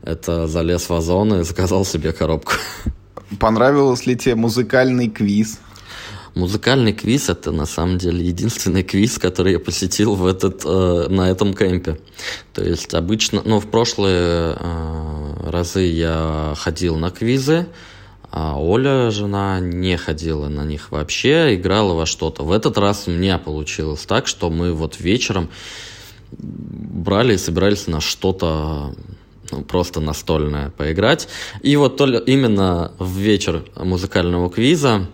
[0.01, 2.53] это залез в озон и заказал себе коробку.
[3.39, 5.59] Понравилось ли тебе музыкальный квиз?
[6.37, 11.31] Музыкальный квиз это на самом деле единственный квиз, который я посетил в этот, э, на
[11.31, 11.99] этом кемпе.
[12.53, 17.65] То есть обычно, ну, в прошлые э, разы я ходил на квизы,
[18.29, 22.43] а Оля, жена, не ходила на них вообще, играла во что-то.
[22.43, 25.49] В этот раз у меня получилось так, что мы вот вечером
[26.31, 28.93] брали и собирались на что-то
[29.51, 31.29] ну, просто настольное поиграть.
[31.63, 35.07] И вот именно в вечер музыкального квиза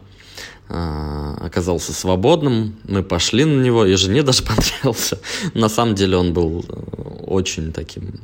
[0.70, 4.44] оказался свободным, мы пошли на него, и жене даже
[4.82, 5.20] понравился.
[5.54, 6.74] На самом деле он был э,
[7.26, 8.20] очень таким...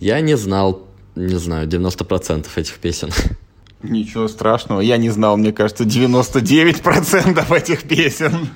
[0.00, 3.10] Я не знал, не знаю, 90% этих песен.
[3.82, 8.48] Ничего страшного, я не знал, мне кажется, 99% этих песен.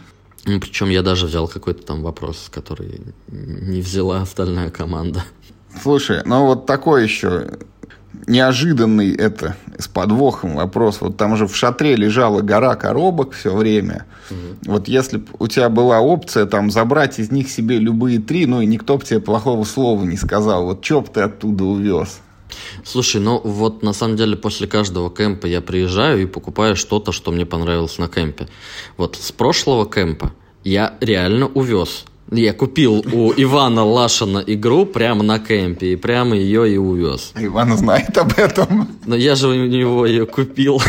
[0.45, 5.25] Ну, причем я даже взял какой-то там вопрос, который не взяла остальная команда.
[5.81, 7.59] Слушай, ну вот такой еще
[8.27, 11.01] неожиданный это с подвохом вопрос.
[11.01, 14.07] Вот там же в шатре лежала гора коробок все время.
[14.31, 14.73] Угу.
[14.73, 18.61] Вот если бы у тебя была опция там забрать из них себе любые три, ну
[18.61, 20.65] и никто бы тебе плохого слова не сказал.
[20.67, 22.21] Вот что бы ты оттуда увез?
[22.85, 27.33] Слушай, ну вот на самом деле после каждого кемпа я приезжаю и покупаю что-то, что
[27.33, 28.49] мне понравилось на кемпе.
[28.97, 30.33] Вот с прошлого кемпа
[30.65, 32.05] я реально увез
[32.41, 37.33] я купил у Ивана Лашина игру прямо на кемпе, и прямо ее и увез.
[37.35, 38.89] А Иван знает об этом.
[39.07, 40.81] Но я же у него ее купил.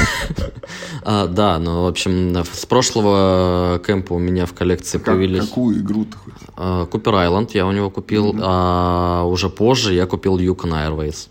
[1.04, 5.48] а, да, ну, в общем, с прошлого кемпа у меня в коллекции как, появились...
[5.48, 6.34] Какую игру-то хоть?
[6.56, 8.42] А, Купер Айленд я у него купил, mm-hmm.
[8.42, 11.28] а уже позже я купил Yukon Airways.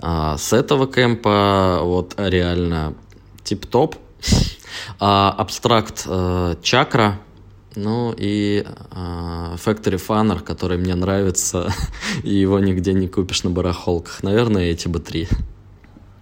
[0.00, 2.94] А, с этого кемпа вот реально
[3.44, 3.96] тип-топ.
[4.98, 7.20] А, абстракт а, чакра
[7.76, 11.72] ну и э, Factory Funner, который мне нравится,
[12.22, 14.22] и его нигде не купишь на барахолках.
[14.22, 15.28] Наверное, эти бы три.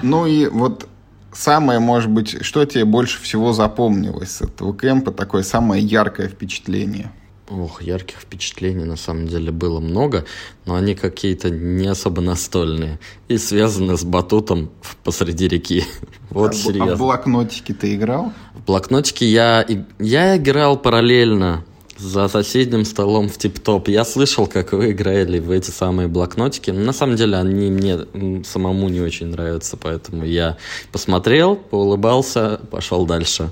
[0.03, 0.89] Ну и вот
[1.33, 7.13] самое, может быть, что тебе больше всего запомнилось с этого кемпа, такое самое яркое впечатление?
[7.51, 10.25] Ох, ярких впечатлений на самом деле было много,
[10.67, 14.71] но они какие-то не особо настольные и связаны с батутом
[15.05, 15.85] посреди реки.
[16.31, 16.93] Вот а, серьезно.
[16.93, 18.33] А в блокнотике ты играл?
[18.55, 19.67] В блокнотике я,
[19.99, 21.65] я играл параллельно
[22.01, 23.89] за соседним столом в тип-топ.
[23.89, 26.71] Я слышал, как вы играли в эти самые блокнотики.
[26.71, 27.99] На самом деле они мне
[28.45, 30.57] самому не очень нравятся, поэтому я
[30.93, 33.51] посмотрел, поулыбался, пошел дальше.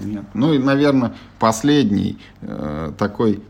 [0.00, 0.30] Понятно.
[0.34, 3.40] Ну и, наверное, последний э, такой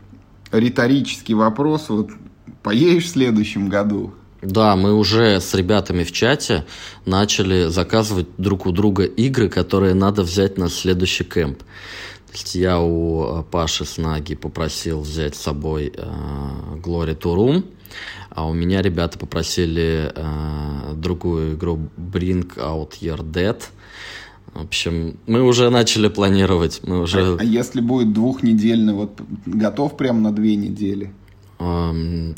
[0.51, 1.89] риторический вопрос.
[1.89, 2.09] Вот
[2.63, 4.13] поедешь в следующем году?
[4.41, 6.65] Да, мы уже с ребятами в чате
[7.05, 11.59] начали заказывать друг у друга игры, которые надо взять на следующий кемп.
[11.59, 16.01] То есть я у э, Паши Снаги попросил взять с собой э,
[16.75, 17.65] Glory to Room,
[18.29, 23.61] а у меня ребята попросили э, другую игру Bring Out Your Dead.
[24.53, 26.81] В общем, мы уже начали планировать.
[26.83, 27.35] Мы уже...
[27.35, 31.11] А, а если будет двухнедельный, вот готов прям на две недели?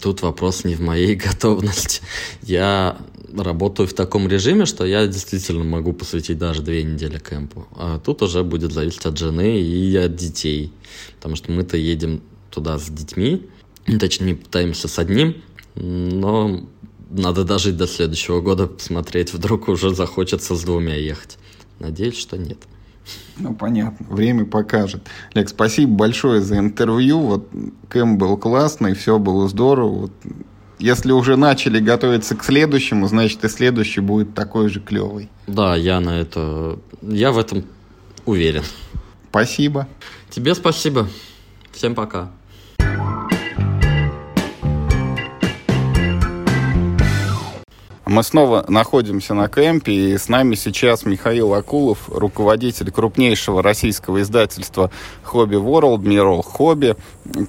[0.02, 2.02] Тут вопрос не в моей готовности.
[2.42, 2.98] Я
[3.38, 7.68] работаю в таком режиме, что я действительно могу посвятить даже две недели кемпу.
[7.76, 10.74] А тут уже будет зависеть от жены и от детей.
[11.18, 13.48] Потому что мы-то едем туда с детьми.
[14.00, 15.36] Точнее, пытаемся с одним.
[15.76, 16.68] Но
[17.12, 21.38] надо дожить до следующего года, посмотреть, вдруг уже захочется с двумя ехать.
[21.82, 22.60] Надеюсь, что нет.
[23.38, 24.06] Ну, понятно.
[24.08, 25.02] Время покажет.
[25.34, 27.20] Олег, спасибо большое за интервью.
[27.20, 27.50] Вот
[27.90, 30.02] Кэм был классный, все было здорово.
[30.02, 30.12] Вот,
[30.78, 35.30] если уже начали готовиться к следующему, значит и следующий будет такой же клевый.
[35.48, 36.78] Да, я на это...
[37.02, 37.66] Я в этом
[38.26, 38.64] уверен.
[39.30, 39.88] Спасибо.
[40.30, 41.08] Тебе спасибо.
[41.72, 42.32] Всем пока.
[48.12, 54.92] Мы снова находимся на кемпе, и с нами сейчас Михаил Акулов, руководитель крупнейшего российского издательства
[55.24, 56.98] Hobby World, Мирол Хобби,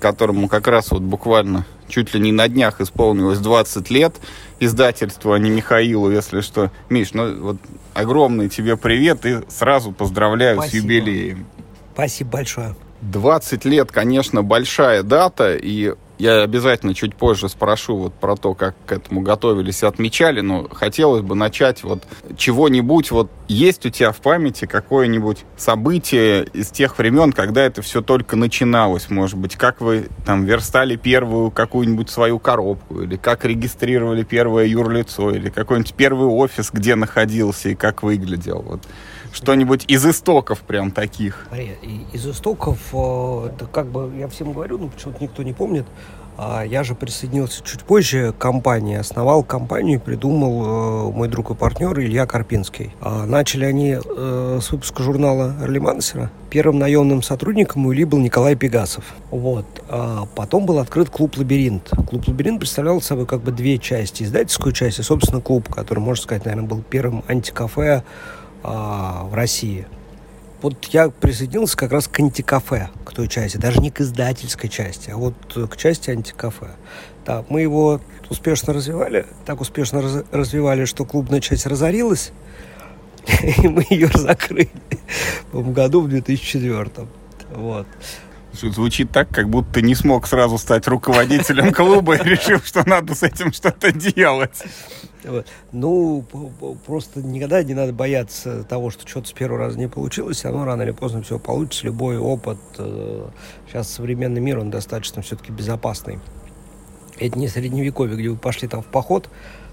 [0.01, 4.15] которому как раз вот буквально чуть ли не на днях исполнилось 20 лет
[4.61, 6.71] издательству, а не Михаилу, если что.
[6.89, 7.57] Миш, ну вот
[7.93, 10.81] огромный тебе привет и сразу поздравляю Спасибо.
[10.81, 11.47] с юбилеем.
[11.93, 12.77] Спасибо большое.
[13.01, 18.77] 20 лет, конечно, большая дата, и я обязательно чуть позже спрошу вот про то, как
[18.87, 22.05] к этому готовились и отмечали, но хотелось бы начать вот
[22.37, 23.11] чего-нибудь.
[23.11, 28.37] Вот есть у тебя в памяти какое-нибудь событие из тех времен, когда это все только
[28.37, 34.67] начиналось, может быть, как вы там верстали первую какую-нибудь свою коробку, или как регистрировали первое
[34.67, 38.63] юрлицо, или какой-нибудь первый офис, где находился и как выглядел.
[38.63, 38.83] Вот
[39.33, 41.49] что-нибудь из истоков прям таких.
[42.13, 45.87] Из истоков, это как бы я всем говорю, но почему-то никто не помнит.
[46.39, 51.55] А я же присоединился чуть позже к компании, основал компанию придумал э, мой друг и
[51.55, 52.95] партнер Илья Карпинский.
[53.03, 56.31] А начали они э, с выпуска журнала «Эрлимансера».
[56.49, 59.05] Первым наемным сотрудником у Ильи был Николай Пегасов.
[59.31, 59.67] Вот.
[59.89, 61.91] А потом был открыт клуб «Лабиринт».
[62.09, 64.23] Клуб «Лабиринт» представлял собой как бы две части.
[64.23, 68.05] Издательскую часть и, собственно, клуб, который, можно сказать, наверное, был первым антикафе
[68.63, 69.87] а, в России.
[70.61, 75.11] Вот я присоединился как раз к антикафе, к той части, даже не к издательской части,
[75.11, 75.35] а вот
[75.69, 76.71] к части антикафе.
[77.27, 82.33] Да, мы его успешно развивали, так успешно раз, развивали, что клубная часть разорилась,
[83.63, 84.71] и мы ее закрыли
[85.53, 86.91] в году в 2004.
[87.55, 87.87] Вот.
[88.53, 93.15] Звучит так, как будто ты не смог сразу стать руководителем клуба и решил, что надо
[93.15, 94.63] с этим что-то делать.
[95.73, 96.25] Ну,
[96.85, 100.45] просто никогда не надо бояться того, что что-то с первого раза не получилось.
[100.45, 101.87] Оно рано или поздно все получится.
[101.87, 102.59] Любой опыт.
[102.79, 103.29] Э,
[103.69, 106.19] сейчас современный мир, он достаточно все-таки безопасный.
[107.19, 109.29] Это не средневековье, где вы пошли там в поход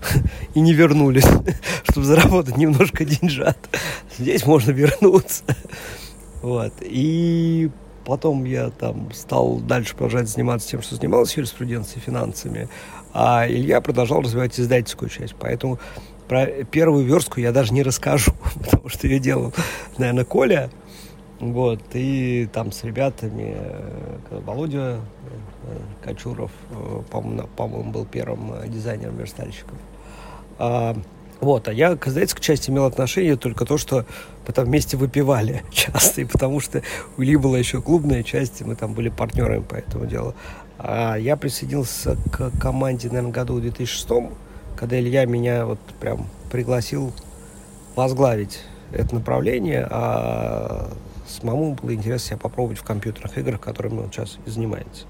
[0.53, 1.27] и не вернулись,
[1.89, 3.57] чтобы заработать немножко деньжат.
[4.17, 5.43] Здесь можно вернуться.
[6.41, 6.73] Вот.
[6.81, 7.71] И
[8.09, 12.67] потом я там стал дальше продолжать заниматься тем, что занимался юриспруденцией, финансами.
[13.13, 15.35] А Илья продолжал развивать издательскую часть.
[15.39, 15.79] Поэтому
[16.27, 18.31] про первую верстку я даже не расскажу,
[18.63, 19.53] потому что ее делал,
[19.97, 20.69] наверное, Коля.
[21.39, 29.77] Вот, и там с ребятами, э, Володя э, Кочуров, э, по-моему, был первым дизайнером-верстальщиком.
[31.41, 34.05] Вот, а я к издательской части имел отношение только то, что
[34.45, 36.81] мы там вместе выпивали часто, и потому что
[37.17, 40.35] у Ильи была еще клубная часть, и мы там были партнерами по этому делу.
[40.77, 44.31] А я присоединился к команде, наверное, году в 2006,
[44.75, 47.13] когда Илья меня вот прям пригласил
[47.95, 50.89] возглавить это направление, а
[51.27, 55.05] самому было интересно себя попробовать в компьютерных играх, которыми он сейчас и занимается.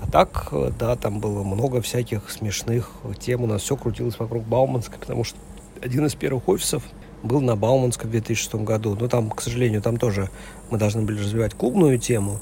[0.00, 3.42] А так, да, там было много всяких смешных тем.
[3.42, 5.38] У нас все крутилось вокруг Бауманска, потому что
[5.82, 6.82] один из первых офисов
[7.22, 8.96] был на Бауманска в 2006 году.
[8.98, 10.30] Но там, к сожалению, там тоже
[10.70, 12.40] мы должны были развивать клубную тему.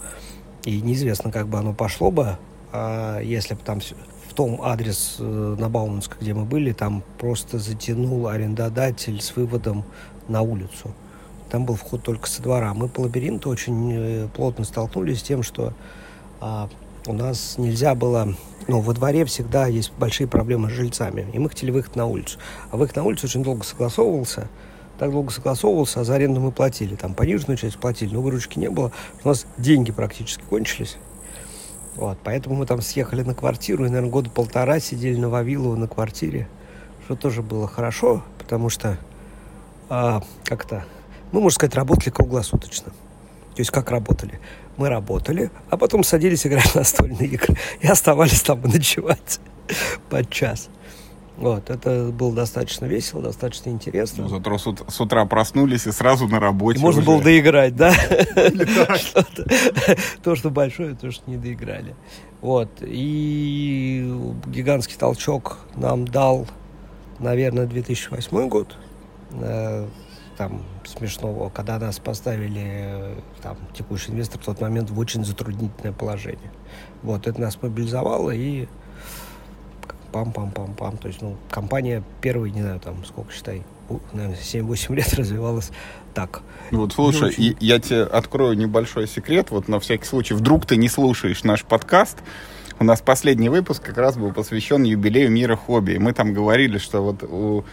[0.65, 2.37] И неизвестно, как бы оно пошло бы,
[2.73, 7.59] а если бы там в том адрес э, на Бауманска, где мы были, там просто
[7.59, 9.85] затянул арендодатель с выводом
[10.29, 10.93] на улицу.
[11.51, 12.75] Там был вход только со двора.
[12.75, 15.73] Мы по лабиринту очень э, плотно столкнулись с тем, что
[16.41, 16.69] а,
[17.07, 18.35] у нас нельзя было...
[18.69, 22.39] Ну, во дворе всегда есть большие проблемы с жильцами, и мы хотели выехать на улицу.
[22.71, 24.49] А выход на улицу очень долго согласовывался,
[24.99, 26.97] так долго согласовывался, а за аренду мы платили.
[26.97, 28.93] Там пониженную часть платили, но выручки не было.
[29.23, 30.97] У нас деньги практически кончились.
[31.95, 35.89] Вот, поэтому мы там съехали на квартиру, и, наверное, года полтора сидели на Вавилово на
[35.89, 36.49] квартире,
[37.05, 38.99] что тоже было хорошо, потому что
[39.89, 40.85] а, как-то,
[41.33, 42.93] мы, можно сказать, работали круглосуточно.
[43.57, 44.41] То есть как работали?
[44.77, 49.41] Мы работали, а потом садились играть в настольные игры и оставались там ночевать
[50.11, 50.69] под час.
[51.37, 54.25] Вот, это было достаточно весело, достаточно интересно.
[54.25, 56.79] Ну, зато с, с утра проснулись и сразу на работе.
[56.79, 57.07] И можно уже.
[57.07, 57.93] было доиграть, да?
[60.23, 61.95] То, что большое, то, что не доиграли.
[62.41, 62.71] Вот.
[62.81, 64.11] И
[64.47, 66.47] гигантский толчок нам дал,
[67.19, 68.75] наверное, 2008 год.
[69.33, 69.87] Э,
[70.39, 70.63] там
[70.97, 76.51] смешного, когда нас поставили там текущий инвестор в тот момент в очень затруднительное положение.
[77.03, 78.67] Вот, это нас мобилизовало и
[80.13, 80.97] пам-пам-пам-пам.
[80.99, 83.63] То есть, ну, компания первый, не знаю, там, сколько считай,
[84.13, 85.71] наверное, 7-8 лет развивалась
[86.15, 86.41] так.
[86.71, 87.57] Ну вот слушай, очень...
[87.61, 92.19] я тебе открою небольшой секрет, вот на всякий случай, вдруг ты не слушаешь наш подкаст,
[92.79, 95.93] у нас последний выпуск как раз был посвящен юбилею мира хобби.
[95.93, 97.65] И мы там говорили, что вот у...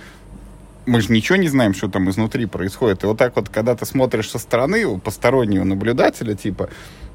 [0.86, 3.04] мы же ничего не знаем, что там изнутри происходит.
[3.04, 6.70] И вот так вот, когда ты смотришь со стороны, у постороннего наблюдателя, типа,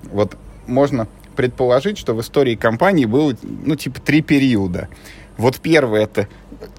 [0.04, 4.88] вот можно предположить, что в истории компании было, ну, типа, три периода.
[5.36, 6.28] Вот первый это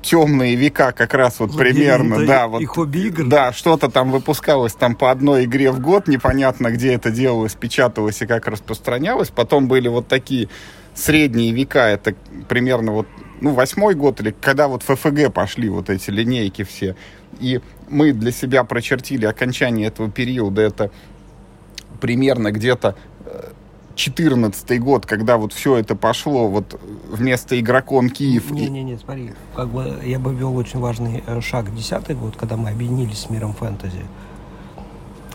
[0.02, 3.26] темные века как раз вот примерно, да, вот, и хобби-игр.
[3.26, 8.22] Да, что-то там выпускалось там по одной игре в год, непонятно, где это делалось, печаталось
[8.22, 9.30] и как распространялось.
[9.30, 10.50] Потом были вот такие
[10.94, 12.14] средние века, это
[12.50, 13.08] примерно вот,
[13.42, 16.96] ну, восьмой год, или когда вот в ФФГ пошли вот эти линейки все.
[17.40, 20.92] И мы для себя прочертили окончание этого периода, это
[22.00, 22.96] примерно где-то
[24.00, 28.50] 14 год, когда вот все это пошло, вот вместо игрокон Киев.
[28.50, 31.76] Не-не-не, смотри, как бы я бы вел очень важный э, шаг.
[31.76, 34.06] Десятый год, когда мы объединились с миром фэнтези.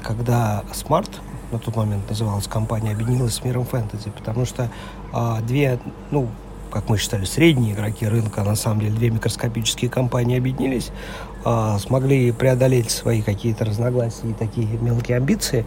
[0.03, 1.11] Когда Smart,
[1.53, 4.71] на тот момент называлась компания, объединилась с миром фэнтези, потому что
[5.13, 5.79] а, две,
[6.11, 6.29] ну,
[6.75, 10.91] как мы считали, средние игроки рынка, а на самом деле две микроскопические компании объединились,
[11.45, 15.65] а, смогли преодолеть свои какие-то разногласия и такие мелкие амбиции,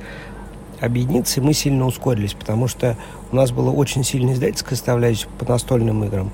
[0.82, 2.98] объединиться, и мы сильно ускорились, потому что
[3.32, 6.30] у нас было очень сильная издательская составляющая по настольным играм.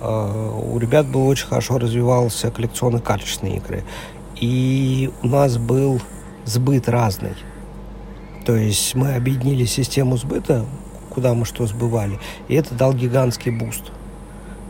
[0.00, 3.84] А, у ребят был очень хорошо развивался коллекционно карточные игры.
[4.40, 6.02] И у нас был
[6.44, 7.36] сбыт разный.
[8.44, 10.66] То есть мы объединили систему сбыта,
[11.10, 13.92] куда мы что сбывали, и это дал гигантский буст.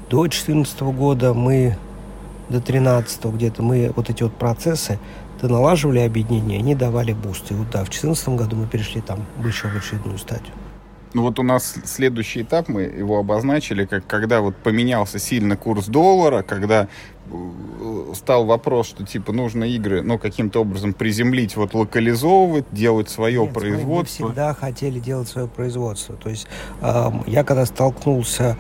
[0.09, 1.77] До 2014 года мы,
[2.49, 4.99] до 2013 где-то мы вот эти вот процессы
[5.41, 7.51] то налаживали объединение, они давали буст.
[7.51, 10.53] И вот да, в 2014 году мы перешли там еще в очередную стадию.
[11.13, 15.87] Ну вот у нас следующий этап, мы его обозначили, как когда вот поменялся сильно курс
[15.87, 16.89] доллара, когда
[17.31, 23.43] э, стал вопрос, что типа нужно игры, ну, каким-то образом приземлить, вот локализовывать, делать свое
[23.45, 24.25] Нет, производство.
[24.25, 26.17] Мы всегда хотели делать свое производство.
[26.17, 26.49] То есть
[26.83, 28.57] э, я когда столкнулся,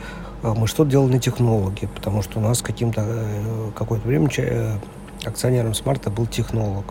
[0.54, 4.76] мы что делали на технологии, потому что у нас каким-то э, какое-то время э,
[5.24, 6.84] акционером Смарта был технолог.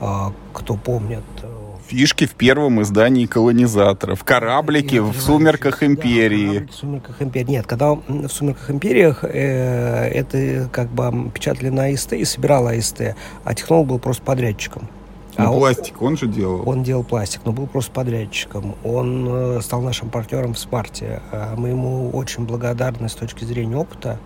[0.00, 6.60] А, кто помнит, э, фишки в первом издании колонизаторов, кораблики в «Сумерках империи».
[6.60, 7.50] Да, в «Сумерках империи».
[7.50, 13.14] Нет, когда в «Сумерках империях» э, это как бы печатали на АСТ и собирал АСТ,
[13.44, 14.88] а технолог был просто подрядчиком.
[15.36, 16.68] Ну, а пластик он, он же делал?
[16.68, 18.74] Он делал пластик, но был просто подрядчиком.
[18.84, 21.20] Он э, стал нашим партнером в «Смарте».
[21.32, 24.18] А мы ему очень благодарны с точки зрения опыта,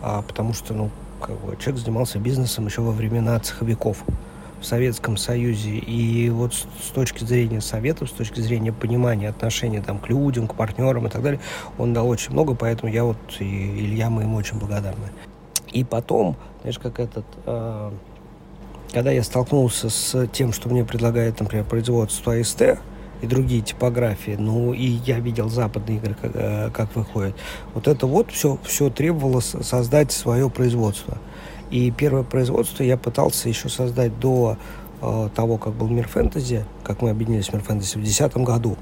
[0.00, 0.90] а, потому что, ну,
[1.20, 4.04] как бы, человек занимался бизнесом еще во времена цеховиков
[4.60, 5.76] в Советском Союзе.
[5.76, 10.48] И вот с, с точки зрения советов, с точки зрения понимания отношения там, к людям,
[10.48, 11.40] к партнерам и так далее,
[11.78, 15.08] он дал очень много, поэтому я вот и Илья, мы ему очень благодарны.
[15.72, 17.26] И потом, знаешь, как этот...
[17.46, 17.92] Э,
[18.92, 22.78] когда я столкнулся с тем, что мне предлагает, например, производство АСТ,
[23.20, 24.36] и другие типографии.
[24.38, 27.34] Ну, и я видел западные игры, как, э, как выходят.
[27.74, 31.18] Вот это вот все, все требовало создать свое производство.
[31.70, 34.56] И первое производство я пытался еще создать до
[35.00, 38.76] э, того, как был Мир Фэнтези, как мы объединились в Мир Фэнтези в 2010 году.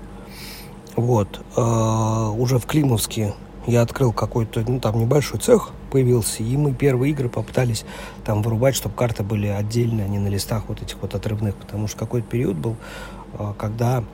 [0.94, 1.40] Вот.
[1.56, 3.34] Э, уже в Климовске
[3.66, 7.84] я открыл какой-то, ну, там небольшой цех появился, и мы первые игры попытались
[8.24, 11.88] там вырубать, чтобы карты были отдельно, а не на листах вот этих вот отрывных, потому
[11.88, 12.76] что какой-то период был,
[13.34, 14.04] э, когда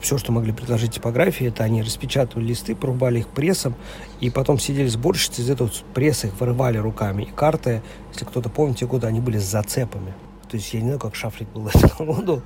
[0.00, 3.74] все, что могли предложить типографии, это они распечатывали листы, порубали их прессом,
[4.20, 7.22] и потом сидели сборщицы из этого пресса, их вырывали руками.
[7.22, 10.14] И карты, если кто-то помнит те годы, они были с зацепами.
[10.50, 12.42] То есть я не знаю, как шафлик был этом году.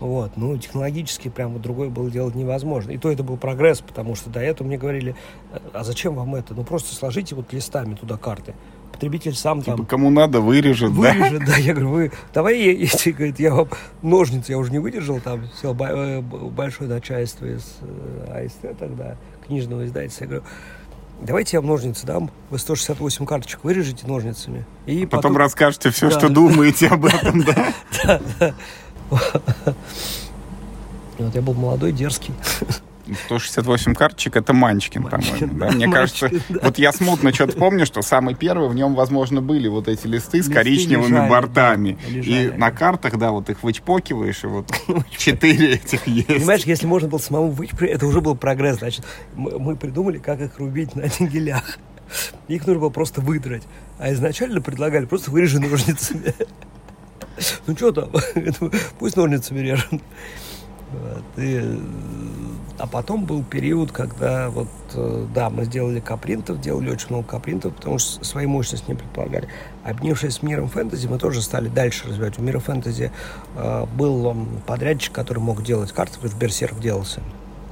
[0.00, 2.92] Вот, ну, технологически прямо другой было делать невозможно.
[2.92, 5.16] И то это был прогресс, потому что до этого мне говорили,
[5.72, 6.54] а зачем вам это?
[6.54, 8.54] Ну, просто сложите вот листами туда карты
[8.98, 9.86] потребитель сам типа, там...
[9.86, 11.52] кому надо, вырежет, вырежет, да?
[11.52, 11.56] да.
[11.56, 13.68] Я говорю, вы, давай, если, говорит, я вам
[14.02, 19.86] ножницы, я уже не выдержал, там все, э, большое начальство из э, АСТ тогда, книжного
[19.86, 20.24] издательства.
[20.24, 20.44] Я говорю,
[21.22, 24.66] давайте я вам ножницы дам, вы 168 карточек вырежете ножницами.
[24.86, 26.18] И потом, потом расскажете все, да.
[26.18, 28.20] что думаете об этом, да?
[31.18, 32.32] Вот я был молодой, дерзкий.
[33.26, 35.58] 168 карточек это Манчкин, по-моему.
[35.58, 35.70] Да?
[35.70, 36.60] Мне Манчкин, кажется, да.
[36.62, 40.38] вот я смутно что-то помню, что самый первый в нем, возможно, были вот эти листы,
[40.38, 41.98] листы с коричневыми лежали, бортами.
[42.06, 44.70] Да, лежали, и на картах, да, вот их вычпокиваешь, и вот
[45.16, 46.28] четыре этих есть.
[46.28, 48.78] Понимаешь, если можно было самому вычпокивать, это уже был прогресс.
[48.78, 49.04] Значит,
[49.34, 51.78] мы придумали, как их рубить на дигелях.
[52.48, 53.64] Их нужно было просто выдрать.
[53.98, 56.34] А изначально предлагали просто вырежи ножницами.
[57.66, 58.10] Ну что там,
[58.98, 60.02] пусть ножницами режут.
[60.90, 61.78] Вот, и
[62.78, 67.74] а потом был период, когда вот, э, да, мы сделали капринтов, делали очень много капринтов,
[67.74, 69.48] потому что свои мощности не предполагали.
[69.82, 72.38] Обнявшись с миром фэнтези, мы тоже стали дальше развивать.
[72.38, 73.10] У мира фэнтези
[73.56, 74.34] э, был
[74.64, 77.20] подрядчик, который мог делать карты, потому что Берсерк делался.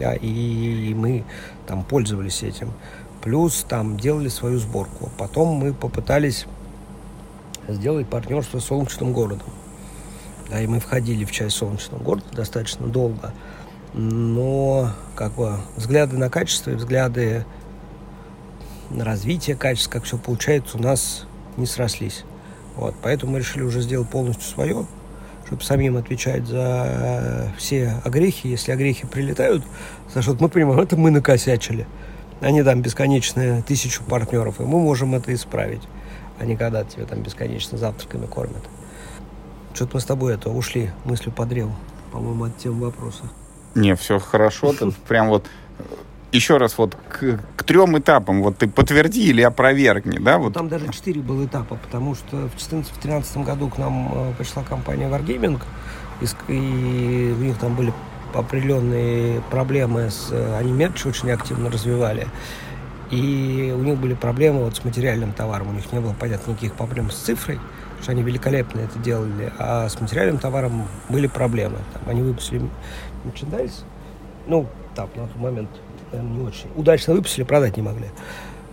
[0.00, 1.24] Да, и мы
[1.66, 2.72] там пользовались этим.
[3.22, 5.10] Плюс там делали свою сборку.
[5.16, 6.46] Потом мы попытались
[7.68, 9.48] сделать партнерство с Солнечным городом.
[10.50, 13.32] Да, и мы входили в часть Солнечного города достаточно долго
[13.96, 17.44] но как бы взгляды на качество и взгляды
[18.90, 22.24] на развитие качества, как все получается, у нас не срослись.
[22.76, 24.86] Вот, поэтому мы решили уже сделать полностью свое,
[25.46, 28.48] чтобы самим отвечать за все огрехи.
[28.48, 29.64] Если огрехи прилетают,
[30.14, 31.86] за что мы понимаем, это мы накосячили.
[32.42, 35.82] Они там бесконечные тысячу партнеров, и мы можем это исправить,
[36.38, 38.62] а не когда тебя там бесконечно завтраками кормят.
[39.74, 41.74] Что-то мы с тобой это ушли мыслью по древу,
[42.12, 43.24] по-моему, от темы вопроса.
[43.74, 44.72] Не, все хорошо.
[44.72, 45.46] Ты прям вот
[46.32, 48.42] еще раз вот к, к трем этапам.
[48.42, 50.38] Вот ты подтверди или опровергни, да?
[50.38, 50.54] Вот.
[50.54, 55.08] Там даже четыре было этапа, потому что в 2014-2013 году к нам э, пришла компания
[55.08, 55.60] Wargaming,
[56.20, 57.92] и, и у них там были
[58.34, 60.28] определенные проблемы с...
[60.30, 62.26] Э, они мерч очень активно развивали.
[63.10, 65.68] И у них были проблемы вот с материальным товаром.
[65.68, 69.52] У них не было, понятно, никаких проблем с цифрой, потому что они великолепно это делали.
[69.58, 71.78] А с материальным товаром были проблемы.
[71.92, 72.68] Там, они выпустили
[73.24, 73.84] мерчендайз.
[74.46, 75.70] Ну, там, на тот момент,
[76.10, 76.68] наверное, не очень.
[76.74, 78.06] Удачно выпустили, продать не могли.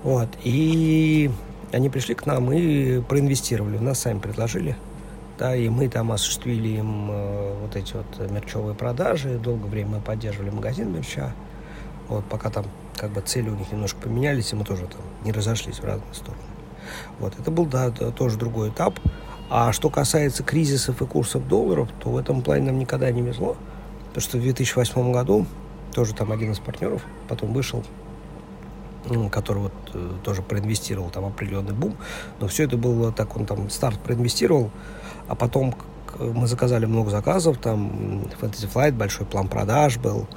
[0.03, 0.29] Вот.
[0.43, 1.29] И
[1.71, 3.77] они пришли к нам и проинвестировали.
[3.77, 4.75] Нас сами предложили.
[5.37, 9.39] Да, и мы там осуществили им э, вот эти вот мерчевые продажи.
[9.39, 11.33] Долгое время мы поддерживали магазин мерча.
[12.07, 12.65] Вот, пока там
[12.95, 16.13] как бы цели у них немножко поменялись, и мы тоже там не разошлись в разные
[16.13, 16.41] стороны.
[17.19, 18.99] Вот, это был, да, тоже другой этап.
[19.49, 23.55] А что касается кризисов и курсов долларов, то в этом плане нам никогда не везло.
[24.07, 25.45] Потому что в 2008 году
[25.93, 27.83] тоже там один из партнеров потом вышел,
[29.31, 31.95] который вот э, тоже проинвестировал там определенный бум.
[32.39, 34.71] Но все это было так, он там старт проинвестировал,
[35.27, 35.75] а потом
[36.19, 40.27] мы заказали много заказов, там Fantasy Flight, большой план продаж был,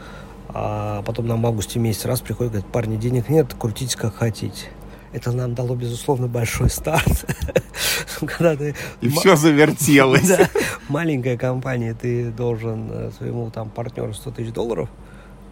[0.58, 4.68] а потом нам в августе месяц раз приходит, говорит, парни, денег нет, крутитесь как хотите.
[5.12, 7.26] Это нам дало, безусловно, большой старт.
[8.20, 8.74] Когда ты...
[9.02, 10.26] И все завертелось.
[10.28, 10.48] да,
[10.88, 14.88] маленькая компания, ты должен э, своему там партнеру 100 тысяч долларов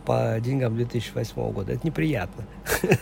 [0.07, 1.73] по деньгам 2008 года.
[1.73, 2.45] Это неприятно.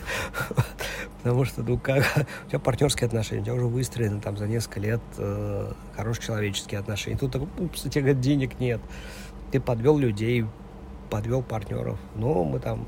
[1.23, 2.05] Потому что, ну, как,
[2.47, 6.81] у тебя партнерские отношения, у тебя уже выстроены там за несколько лет э, хорошие человеческие
[6.81, 7.17] отношения.
[7.17, 8.81] Тут, упс, у тебя говорят, денег нет.
[9.53, 10.47] Ты подвел людей,
[11.13, 11.99] подвел партнеров.
[12.15, 12.87] Но мы там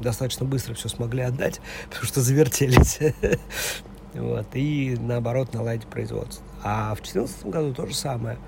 [0.00, 3.00] достаточно быстро все смогли отдать, потому что завертелись.
[4.14, 6.42] Вот, и наоборот наладить производство.
[6.62, 8.38] А в 2014 году то же самое.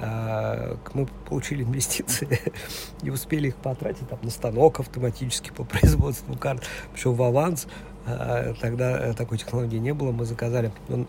[0.00, 2.40] А, мы получили инвестиции
[3.04, 7.68] и успели их потратить там, на станок автоматически по производству карт, причем в аванс.
[8.04, 10.10] А, тогда такой технологии не было.
[10.10, 11.06] Мы заказали, мы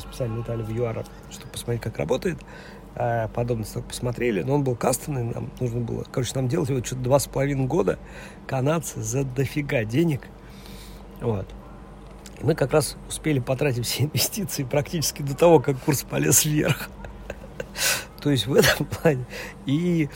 [0.00, 2.38] специально летали в ЮАР, чтобы посмотреть, как работает.
[2.98, 6.82] А, подобный сток посмотрели, но он был кастомный, нам нужно было, короче, нам делать его
[6.82, 7.98] что-то два с половиной года,
[8.46, 10.22] канадцы за дофига денег,
[11.20, 11.46] вот.
[12.40, 16.88] И мы как раз успели потратить все инвестиции практически до того, как курс полез вверх.
[18.22, 19.26] То есть в этом плане.
[19.66, 20.08] И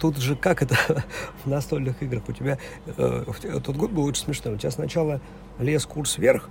[0.00, 1.04] тут же как это
[1.44, 3.24] в настольных играх у тебя э,
[3.64, 4.54] тот год был очень смешной.
[4.54, 5.20] У тебя сначала
[5.60, 6.50] лез курс вверх,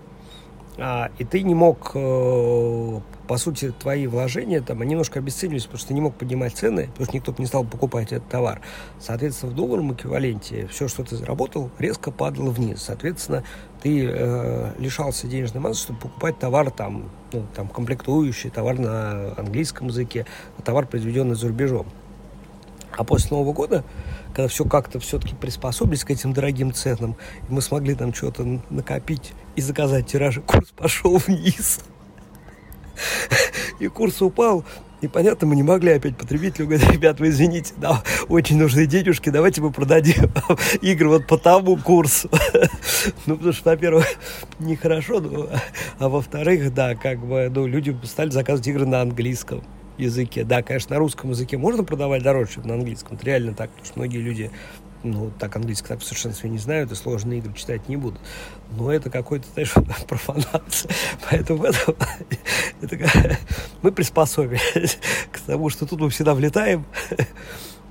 [0.77, 5.87] а, и ты не мог, э, по сути, твои вложения там немножко обесценились, потому что
[5.89, 8.61] ты не мог поднимать цены, потому что никто бы не стал покупать этот товар.
[8.99, 12.81] Соответственно, в долларовом эквиваленте все, что ты заработал, резко падало вниз.
[12.81, 13.43] Соответственно,
[13.81, 19.87] ты э, лишался денежной массы, чтобы покупать товар там, ну, там комплектующий, товар на английском
[19.87, 20.25] языке,
[20.63, 21.87] товар, произведенный за рубежом.
[22.97, 23.83] А после Нового года
[24.35, 27.15] когда все как-то все-таки приспособились к этим дорогим ценам,
[27.47, 31.79] и мы смогли там что-то накопить и заказать тиражи, курс пошел вниз.
[33.79, 34.65] И курс упал,
[35.01, 39.61] непонятно, мы не могли опять потребителю говорить, ребят, вы извините, да, очень нужны денежки, давайте
[39.61, 40.29] мы продадим
[40.81, 42.29] игры вот по тому курсу.
[43.25, 44.05] Ну, потому что, во-первых,
[44.59, 45.47] нехорошо, ну,
[45.97, 49.63] а во-вторых, да, как бы, ну, люди стали заказывать игры на английском
[49.97, 50.43] языке.
[50.43, 53.15] Да, конечно, на русском языке можно продавать дороже, чем на английском.
[53.17, 54.51] Это реально так, потому что многие люди
[55.03, 58.19] ну, так английский так в совершенстве не знают и сложные игры читать не будут.
[58.71, 59.73] Но это какой-то, знаешь,
[60.07, 60.91] профанация.
[61.29, 61.95] Поэтому это,
[62.81, 62.97] это,
[63.81, 64.97] мы приспособились
[65.31, 66.85] к тому, что тут мы всегда влетаем.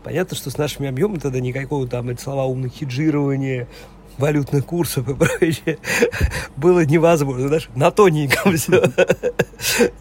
[0.03, 3.69] Понятно, что с нашими объемами тогда никакого там, эти слова умных хеджирования,
[4.19, 5.79] валютных курсов и прочее
[6.57, 7.49] было невозможно.
[7.49, 8.83] Знаешь, на тоненьком все.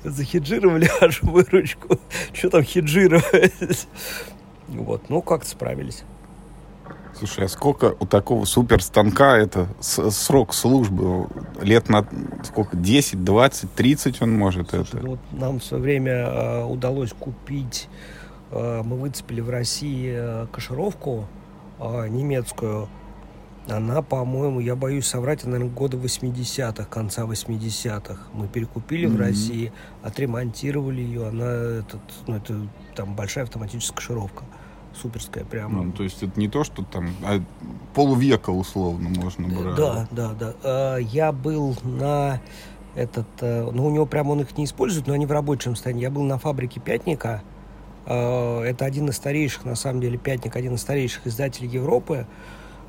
[0.04, 2.00] Захеджировали вашу выручку.
[2.34, 3.88] Что там хеджировать?
[4.68, 6.04] Вот, ну как-то справились.
[7.16, 11.28] Слушай, а сколько у такого суперстанка это срок службы?
[11.62, 12.06] Лет на
[12.44, 12.76] сколько?
[12.76, 14.98] 10, 20, 30 он может Слушай, это?
[14.98, 17.88] Ну, вот нам в свое время э, удалось купить,
[18.52, 21.28] э, мы выцепили в России э, кашировку
[21.80, 22.90] э, немецкую.
[23.68, 28.18] Она, по-моему, я боюсь соврать, она, наверное, года 80-х, конца 80-х.
[28.34, 29.16] Мы перекупили mm-hmm.
[29.16, 31.28] в России, отремонтировали ее.
[31.28, 34.44] Она, этот, ну, это там большая автоматическая кашировка
[34.96, 35.84] суперская прямо.
[35.84, 37.42] Ну, то есть это не то, что там а
[37.94, 39.76] полвека условно можно брать.
[39.76, 40.54] Да, да, да.
[40.64, 42.40] А, я был на
[42.96, 46.04] этот, э, ну у него прямо он их не использует, но они в рабочем состоянии.
[46.04, 47.42] Я был на фабрике Пятника.
[48.06, 52.28] А, это один из старейших, на самом деле, Пятник, один из старейших издателей Европы.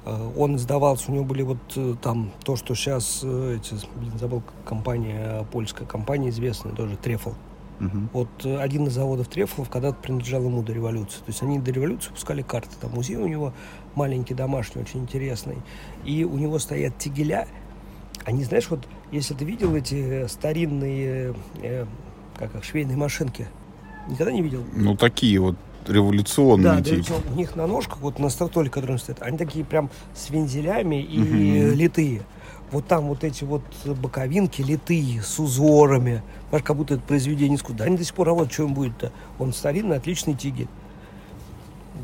[0.04, 4.12] А, он издавался, у него были вот э, там то, что сейчас, э, эти, блин,
[4.18, 7.32] забыл, компания, польская компания известная тоже, Трефл.
[7.80, 7.98] Угу.
[8.12, 11.18] Вот э, один из заводов Трефлов когда-то принадлежал ему до революции.
[11.18, 12.70] То есть они до революции пускали карты.
[12.80, 13.52] Там музей у него
[13.94, 15.58] маленький, домашний, очень интересный.
[16.04, 17.48] И у него стоят тигеля.
[18.24, 21.86] Они, знаешь, вот если ты видел эти старинные, э,
[22.38, 23.48] как их, швейные машинки,
[24.08, 24.64] никогда не видел?
[24.72, 25.56] Ну, такие вот
[25.88, 27.14] революционные да, типа.
[27.30, 31.20] у них на ножках, вот на статуе, которые стоят, они такие прям с вензелями и
[31.20, 31.74] угу.
[31.76, 32.22] литые
[32.74, 37.78] вот там вот эти вот боковинки литые, с узорами, знаешь, как будто это произведение искусства.
[37.78, 39.12] Да, они до сих пор работают, что им будет-то?
[39.38, 40.68] Он старинный, отличный тигель.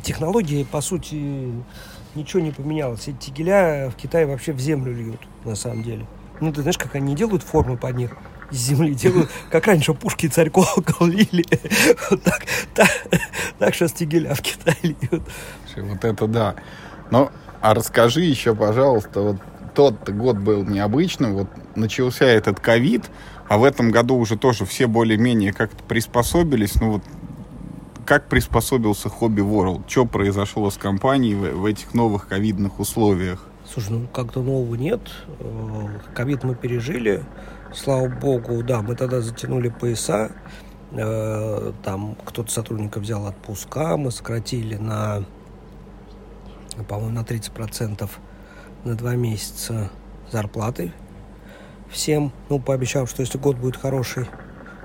[0.04, 1.52] Технологии, по сути,
[2.14, 3.08] ничего не поменялось.
[3.08, 6.06] Эти тигеля в Китае вообще в землю льют, на самом деле.
[6.40, 8.16] Ну, ты знаешь, как они делают формы под них?
[8.50, 11.44] Из земли делают, как раньше пушки царь колокол лили.
[12.10, 12.44] Вот так,
[12.74, 12.88] так,
[13.58, 15.22] так сейчас тигеля в Китае льют.
[15.76, 16.54] Вот это да.
[17.10, 17.30] Ну,
[17.60, 19.36] а расскажи еще, пожалуйста, вот
[19.74, 23.10] тот год был необычным, вот начался этот ковид,
[23.48, 27.02] а в этом году уже тоже все более-менее как-то приспособились, ну вот
[28.10, 29.82] как приспособился Hobby World?
[29.86, 33.46] Что произошло с компанией в, в этих новых ковидных условиях?
[33.72, 35.00] Слушай, ну как-то нового нет.
[35.38, 37.22] Э, ковид мы пережили.
[37.72, 40.32] Слава богу, да, мы тогда затянули пояса.
[40.92, 45.24] Э, там кто-то сотрудников взял отпуска, мы сократили на,
[46.88, 48.10] по-моему, на 30%
[48.84, 49.90] на два месяца
[50.32, 50.92] зарплаты
[51.90, 54.26] всем, ну, пообещав, что если год будет хороший,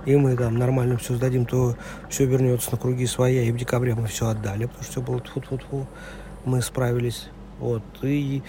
[0.05, 1.75] и мы там нормально все сдадим, то
[2.09, 5.19] все вернется на круги своя, и в декабре мы все отдали, потому что все было
[5.21, 5.88] тьфу -тьфу -тьфу.
[6.45, 7.29] мы справились.
[7.59, 8.43] Вот, и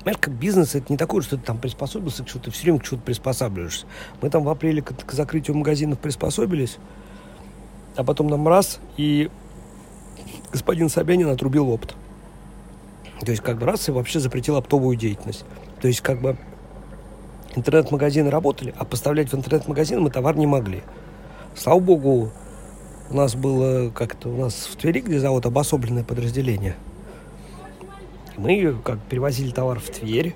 [0.00, 2.84] Понимаешь, как бизнес, это не такое, что ты там приспособился к чему-то, все время к
[2.84, 3.86] чему-то приспосабливаешься.
[4.22, 6.78] Мы там в апреле к, к закрытию магазинов приспособились,
[7.96, 9.30] а потом нам раз, и
[10.52, 11.94] господин Собянин отрубил опыт.
[13.20, 15.44] То есть как бы раз и вообще запретил оптовую деятельность.
[15.82, 16.38] То есть как бы
[17.54, 20.82] интернет-магазины работали, а поставлять в интернет-магазин мы товар не могли.
[21.54, 22.30] Слава богу,
[23.10, 26.76] у нас было как-то у нас в Твери, где завод обособленное подразделение.
[28.36, 30.34] Мы как перевозили товар в Тверь,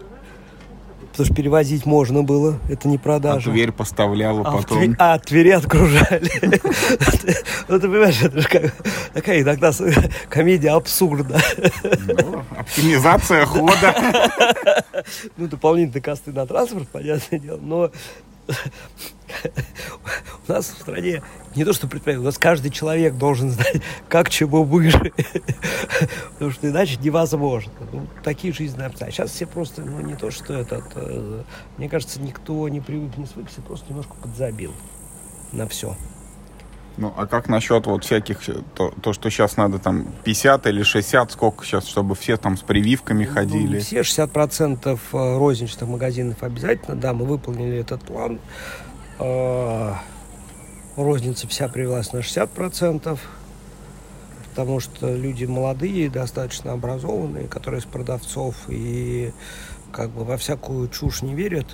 [1.15, 3.49] Потому что перевозить можно было, это не продажа.
[3.49, 4.79] А Тверь поставляла а потом.
[4.79, 6.29] Тверь, а, Твери отгружали.
[7.69, 8.73] Ну, ты понимаешь, это же
[9.13, 9.71] такая иногда
[10.29, 11.41] комедия абсурда.
[11.85, 13.95] Ну, оптимизация хода.
[15.37, 17.91] Ну, дополнительные косты на транспорт, понятное дело, но
[20.49, 21.23] у нас в стране
[21.55, 25.15] не то, что предприятие, у нас каждый человек должен знать, как чего выжить.
[26.35, 27.73] Потому что иначе невозможно.
[27.93, 29.27] Ну, такие жизненные обстоятельства.
[29.27, 30.85] Сейчас все просто, ну, не то, что этот...
[30.97, 31.43] Э,
[31.79, 34.73] мне кажется, никто не привык, не свыкся, просто немножко подзабил
[35.53, 35.97] на все.
[36.97, 38.39] Ну, а как насчет вот всяких,
[38.75, 42.61] то, то, что сейчас надо там 50 или 60, сколько сейчас, чтобы все там с
[42.61, 43.79] прививками ну, ходили?
[43.81, 48.39] Все 60% э, розничных магазинов обязательно, да, мы выполнили этот план.
[49.19, 49.95] Э,
[50.97, 53.19] розница вся привелась на 60%,
[54.51, 59.33] потому что люди молодые, достаточно образованные, которые из продавцов и
[59.91, 61.67] как бы во всякую чушь не верят.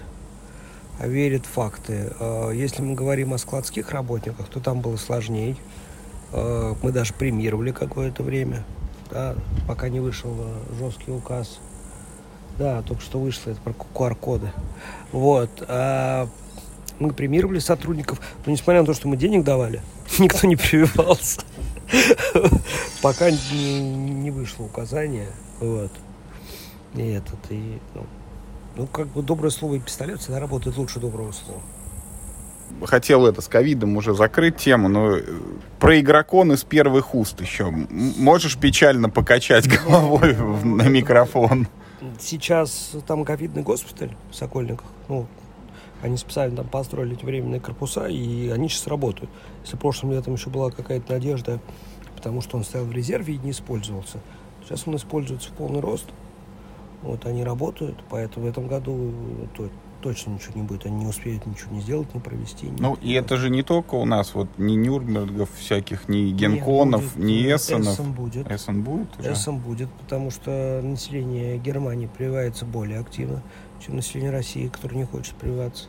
[1.01, 2.12] А верит факты.
[2.20, 5.57] Э, если мы говорим о складских работниках, то там было сложнее.
[6.32, 8.64] Э, мы даже премировали какое-то время,
[9.11, 9.34] да,
[9.66, 11.59] пока не вышел э, жесткий указ.
[12.59, 14.53] Да, только что вышло, это про QR-коды.
[15.11, 15.51] Вот.
[15.68, 16.28] А
[16.98, 19.80] мы премировали сотрудников, но несмотря на то, что мы денег давали,
[20.18, 21.40] никто не прививался.
[23.03, 25.30] Пока не, не вышло указание.
[25.61, 25.92] Вот.
[26.94, 28.05] И этот, и, ну,
[28.80, 31.60] ну, как бы доброе слово и пистолет всегда работает лучше доброго слова.
[32.84, 35.22] Хотел это с ковидом уже закрыть тему, но э,
[35.78, 37.70] про игрокон из первых уст еще.
[37.70, 41.68] Можешь печально покачать головой на микрофон?
[42.18, 44.86] Сейчас там ковидный госпиталь в Сокольниках.
[45.08, 45.26] Ну,
[46.00, 49.30] они специально там построили эти временные корпуса, и они сейчас работают.
[49.62, 51.60] Если прошлым летом еще была какая-то надежда,
[52.16, 54.20] потому что он стоял в резерве и не использовался,
[54.64, 56.06] сейчас он используется в полный рост.
[57.03, 59.12] Вот они работают, поэтому в этом году
[59.57, 59.68] то,
[60.01, 60.86] точно ничего не будет.
[60.86, 62.66] Они не успеют ничего не сделать, не провести.
[62.66, 67.14] Не ну, и это же не только у нас, вот ни Нюрнбергов всяких, ни Генконов,
[67.14, 67.94] будет, ни Эссенов.
[67.94, 68.51] Эссен будет.
[68.51, 69.32] Эссен будет уже?
[69.32, 73.42] Эссен будет, потому что население Германии прививается более активно,
[73.84, 75.88] чем население России, которое не хочет прививаться.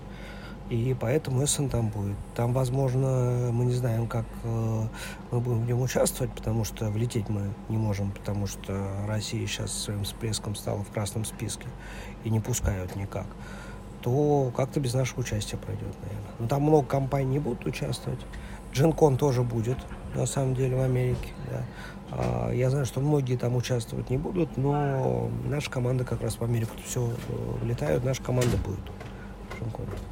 [0.72, 2.16] И поэтому Эссен там будет.
[2.34, 4.84] Там, возможно, мы не знаем, как э,
[5.30, 9.74] мы будем в нем участвовать, потому что влететь мы не можем, потому что Россия сейчас
[9.74, 11.68] своим всплеском стала в красном списке
[12.24, 13.26] и не пускают никак.
[14.00, 16.32] То как-то без нашего участия пройдет, наверное.
[16.40, 18.22] Но там много компаний не будут участвовать.
[18.72, 19.78] Джинкон тоже будет,
[20.16, 21.34] на самом деле, в Америке.
[21.50, 21.66] Да.
[22.12, 26.44] А, я знаю, что многие там участвовать не будут, но наша команда как раз в
[26.46, 27.14] Америку все э,
[27.62, 28.80] влетают, наша команда будет
[29.50, 30.11] в Джинконе.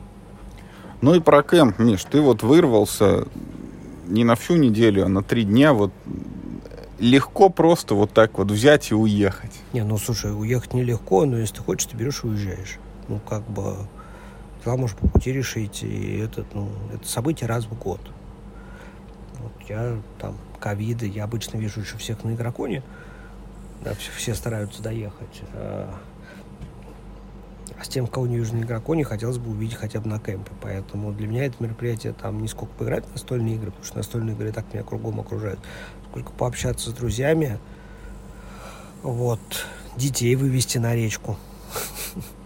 [1.02, 3.26] Ну и про кемп, Миш, ты вот вырвался
[4.08, 5.74] не на всю неделю, а на три дня.
[5.74, 5.91] Вот
[7.00, 9.52] легко просто вот так вот взять и уехать.
[9.74, 12.78] Не, ну слушай, уехать нелегко, но если ты хочешь, ты берешь и уезжаешь.
[13.08, 13.78] Ну, как бы,
[14.64, 18.02] ты можешь по пути решить, и это, ну, это событие раз в год.
[19.39, 22.84] Вот я там, ковиды, я обычно вижу еще всех на игроконе,
[23.84, 25.41] да, все, все стараются доехать.
[25.54, 25.95] А
[27.78, 30.51] а с тем, кого не вижу на игроконе, хотелось бы увидеть хотя бы на кемпе.
[30.61, 34.36] Поэтому для меня это мероприятие там не сколько поиграть в настольные игры, потому что настольные
[34.36, 35.59] игры так меня кругом окружают,
[36.09, 37.59] сколько пообщаться с друзьями,
[39.03, 39.39] вот,
[39.95, 41.38] детей вывести на речку.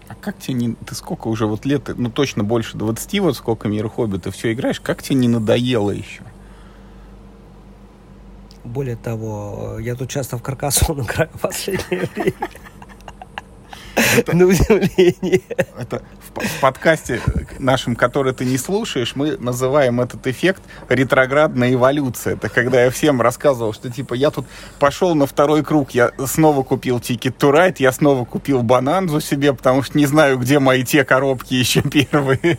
[0.08, 0.74] А как тебе не...
[0.74, 4.52] Ты сколько уже вот лет, ну точно больше 20, вот сколько Мир Хобби ты все
[4.52, 6.22] играешь, как тебе не надоело еще?
[8.64, 12.32] Более того, я тут часто в Каркасон играю в последнее время.
[14.16, 15.40] Это, на удивление.
[15.78, 16.02] Это
[16.34, 17.20] в, в подкасте
[17.58, 22.34] нашем, который ты не слушаешь, мы называем этот эффект ретроградная эволюция.
[22.34, 24.46] Это когда я всем рассказывал, что типа я тут
[24.78, 29.52] пошел на второй круг, я снова купил Ticket to Ride, я снова купил бананзу себе,
[29.52, 32.58] потому что не знаю, где мои те коробки еще первые.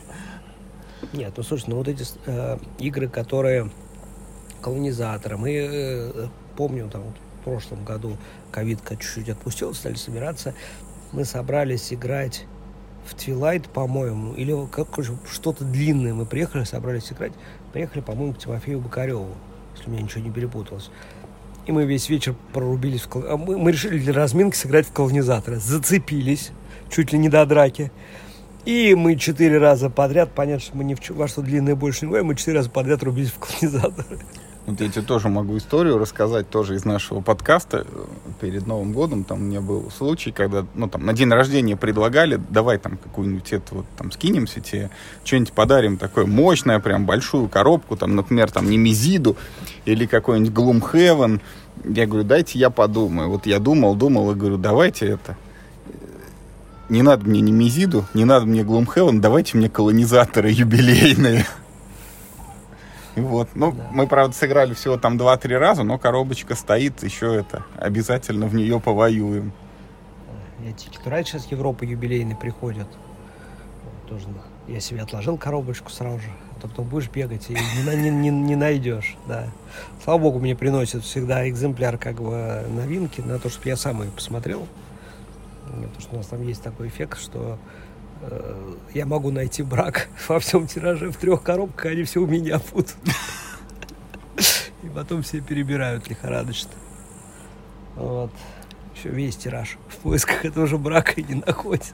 [1.14, 3.70] Нет, ну слушай, ну вот эти э, игры, которые
[4.62, 6.28] колонизаторы, мы э,
[6.58, 7.04] помню там
[7.42, 8.18] в прошлом году
[8.52, 10.56] ковидка чуть-чуть отпустил, стали собираться
[11.16, 12.46] мы собрались играть
[13.06, 15.00] в Твилайт, по-моему, или как
[15.32, 16.14] что-то длинное.
[16.14, 17.32] Мы приехали, собрались играть,
[17.72, 19.30] приехали, по-моему, к Тимофею Бокареву,
[19.76, 20.90] если у меня ничего не перепуталось.
[21.66, 23.24] И мы весь вечер прорубились в кол...
[23.28, 25.58] А мы, мы решили для разминки сыграть в колонизаторы.
[25.58, 26.52] Зацепились,
[26.90, 27.92] чуть ли не до драки.
[28.66, 32.10] И мы четыре раза подряд, понятно, что мы ни в во что длинное больше не
[32.10, 34.20] говорим, мы четыре раза подряд рубились в колонизаторы.
[34.66, 37.86] Вот я тебе тоже могу историю рассказать, тоже из нашего подкаста.
[38.42, 42.42] Перед Новым годом там у меня был случай, когда, ну, там, на день рождения предлагали,
[42.50, 44.90] давай там какую-нибудь это вот там скинемся тебе,
[45.24, 49.38] что-нибудь подарим такое мощное, прям большую коробку, там, например, там, Немезиду
[49.86, 51.42] или какой-нибудь Gloomhaven.
[51.84, 53.30] Я говорю, дайте я подумаю.
[53.30, 55.38] Вот я думал, думал и говорю, давайте это,
[56.90, 61.46] не надо мне Немезиду, не надо мне Gloomhaven, давайте мне колонизаторы юбилейные.
[63.16, 63.50] Вот.
[63.56, 63.90] Ну, да.
[63.92, 68.80] мы, правда, сыграли всего там 2-3 раза, но коробочка стоит, еще это, обязательно в нее
[68.80, 69.54] повоюем.
[70.66, 72.88] Эти Китурай сейчас Европа юбилейный приходят.
[74.10, 74.28] Тоже
[74.68, 78.30] я себе отложил коробочку сразу же, а то потом будешь бегать и не, не, не,
[78.30, 79.48] не найдешь, да.
[80.04, 84.12] Слава богу, мне приносят всегда экземпляр как бы новинки на то, чтобы я сам их
[84.12, 84.68] посмотрел.
[85.66, 87.58] Потому что у нас там есть такой эффект, что
[88.94, 92.96] я могу найти брак во всем тираже в трех коробках, они все у меня будут.
[94.84, 96.72] И потом все перебирают лихорадочно.
[97.96, 98.32] Вот.
[98.96, 101.94] Еще весь тираж в поисках этого же брака и не находит.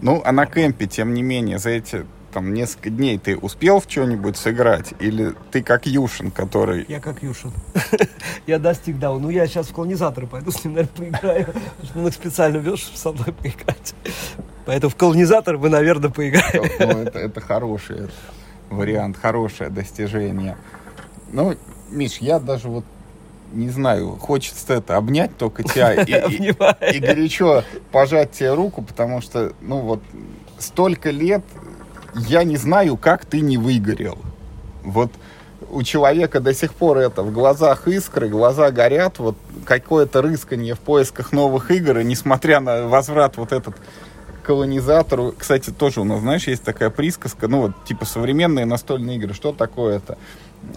[0.00, 2.04] Ну, а на кемпе, тем не менее, за эти
[2.34, 4.92] там несколько дней ты успел в что-нибудь сыграть?
[4.98, 6.84] Или ты как Юшин, который...
[6.88, 7.52] Я как Юшин.
[8.48, 9.12] я достиг, да.
[9.12, 11.46] Ну, я сейчас в колонизаторы пойду с ним, наверное, поиграю.
[11.94, 13.94] Он их специально вез, чтобы со мной поиграть.
[14.66, 16.64] Поэтому в колонизатор мы, наверное, поиграем.
[16.80, 18.08] Ну, это, это хороший
[18.68, 20.56] вариант, хорошее достижение.
[21.30, 21.54] Ну,
[21.90, 22.84] Миш, я даже вот
[23.52, 26.10] не знаю, хочется это обнять только тебя и,
[26.90, 27.62] и, и горячо
[27.92, 30.02] пожать тебе руку, потому что, ну вот,
[30.58, 31.44] столько лет
[32.14, 34.18] я не знаю, как ты не выгорел.
[34.82, 35.10] Вот
[35.70, 40.80] у человека до сих пор это в глазах искры, глаза горят, вот какое-то рысканье в
[40.80, 43.74] поисках новых игр, и несмотря на возврат вот этот
[44.44, 49.34] колонизатору, кстати, тоже у нас, знаешь, есть такая присказка, ну вот, типа, современные настольные игры,
[49.34, 50.18] что такое это?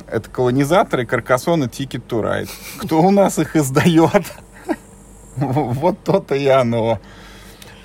[0.07, 2.49] Это колонизаторы, каркасон и Ticket to Ride.
[2.79, 4.23] Кто у нас их издает?
[5.35, 6.99] Вот то-то и оно.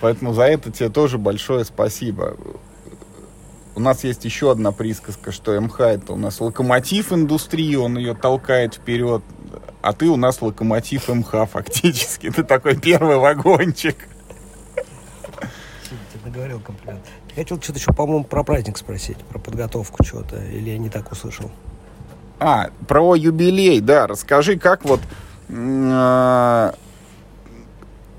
[0.00, 2.34] Поэтому за это тебе тоже большое спасибо.
[3.74, 8.14] У нас есть еще одна присказка, что МХ это у нас локомотив индустрии, он ее
[8.14, 9.22] толкает вперед,
[9.80, 12.30] а ты у нас локомотив МХ фактически.
[12.30, 13.96] Ты такой первый вагончик.
[15.24, 17.04] Ты наговорил комплимент.
[17.30, 21.10] Я хотел что-то еще, по-моему, про праздник спросить, про подготовку чего-то, или я не так
[21.10, 21.50] услышал?
[22.38, 24.06] А, про юбилей, да.
[24.06, 25.00] Расскажи, как вот
[25.50, 26.74] а,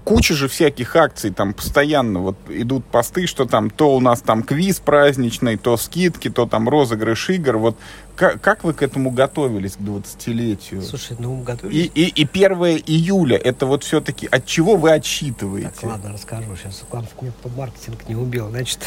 [0.03, 4.43] куча же всяких акций, там постоянно вот идут посты, что там то у нас там
[4.43, 7.57] квиз праздничный, то скидки, то там розыгрыш игр.
[7.57, 7.77] Вот
[8.15, 10.81] как, как вы к этому готовились, к 20-летию?
[10.81, 11.91] Слушай, ну готовились.
[11.95, 12.51] И, и, и 1
[12.85, 15.69] июля, это вот все-таки от чего вы отсчитываете?
[15.69, 16.55] Так, ладно, расскажу.
[16.55, 18.49] Сейчас главное, мне маркетинг не убил.
[18.49, 18.79] Значит,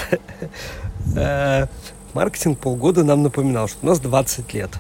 [1.17, 1.67] э,
[2.15, 4.71] маркетинг полгода нам напоминал, что у нас 20 лет.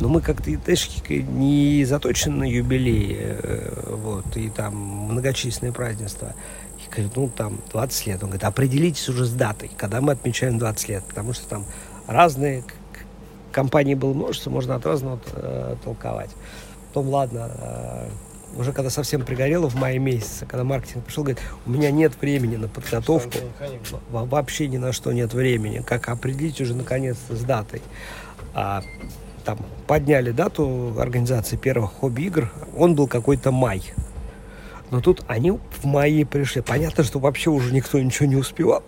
[0.00, 6.34] Но мы как-то, знаешь, не заточены на юбилей, э, вот, и там многочисленные празднества.
[6.78, 8.22] И говорит, ну, там, 20 лет.
[8.22, 11.64] Он говорит, определитесь уже с датой, когда мы отмечаем 20 лет, потому что там
[12.06, 12.64] разные
[13.52, 16.30] компании было множество, можно от разного э, толковать.
[16.88, 18.08] Потом, ладно, э,
[18.56, 22.56] уже когда совсем пригорело в мае месяце, когда маркетинг пришел, говорит, у меня нет времени
[22.56, 23.38] на подготовку,
[24.10, 27.82] вообще ни на что нет времени, как определить уже наконец-то с датой.
[28.54, 28.82] А
[29.46, 33.80] там подняли дату организации первых хобби-игр, он был какой-то май.
[34.90, 36.62] Но тут они в мае пришли.
[36.62, 38.82] Понятно, что вообще уже никто ничего не успевал.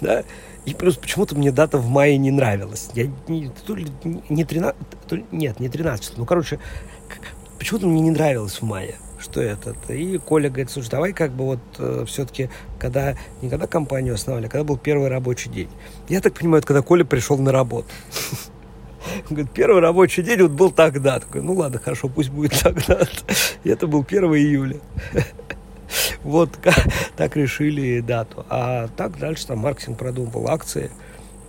[0.00, 0.24] Да?
[0.64, 2.90] И плюс почему-то мне дата в мае не нравилась.
[2.94, 3.86] Я не, то ли
[4.28, 4.76] не 13,
[5.08, 6.58] то ли, нет, не 13, ну, короче,
[7.58, 9.78] почему-то мне не нравилось в мае что этот.
[9.88, 14.46] И Коля говорит, слушай, давай как бы вот э, все-таки, когда, не когда компанию основали,
[14.46, 15.70] а когда был первый рабочий день.
[16.10, 17.88] Я так понимаю, это когда Коля пришел на работу.
[19.28, 21.20] Он говорит, первый рабочий день вот был тогда.
[21.20, 23.00] Такой, ну ладно, хорошо, пусть будет тогда.
[23.62, 24.80] И это был 1 июля.
[26.22, 26.58] Вот
[27.16, 28.44] так решили дату.
[28.48, 30.90] А так дальше там маркетинг продумывал акции.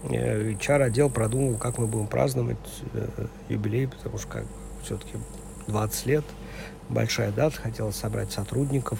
[0.03, 2.57] HR-отдел э, продумал, как мы будем праздновать
[2.93, 3.07] э,
[3.49, 4.43] юбилей, потому что как
[4.83, 5.13] все-таки
[5.67, 6.23] 20 лет,
[6.89, 8.99] большая дата, хотелось собрать сотрудников.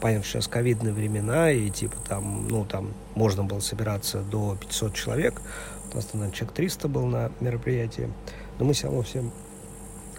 [0.00, 5.40] Понятно, сейчас ковидные времена, и типа там, ну, там можно было собираться до 500 человек,
[5.96, 8.10] нас там, человек 300 был на мероприятии.
[8.58, 9.32] Но мы все равно всем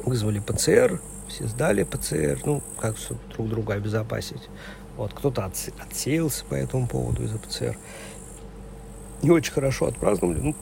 [0.03, 2.95] вызвали ПЦР, все сдали ПЦР, ну, как
[3.36, 4.49] друг друга обезопасить.
[4.97, 7.78] Вот, кто-то отсе- отсеялся по этому поводу из-за ПЦР.
[9.21, 10.39] Не очень хорошо отпраздновали.
[10.39, 10.55] Ну,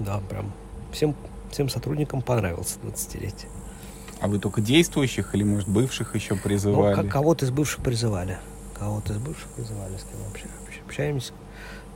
[0.00, 0.52] да, прям
[0.92, 1.14] всем,
[1.50, 3.48] всем сотрудникам понравился 20-летие.
[4.20, 6.94] А вы только действующих или, может, бывших еще призывали?
[7.02, 8.38] Ну, кого-то из бывших призывали.
[8.74, 10.46] Кого-то из бывших призывали, с кем вообще
[10.84, 11.32] общаемся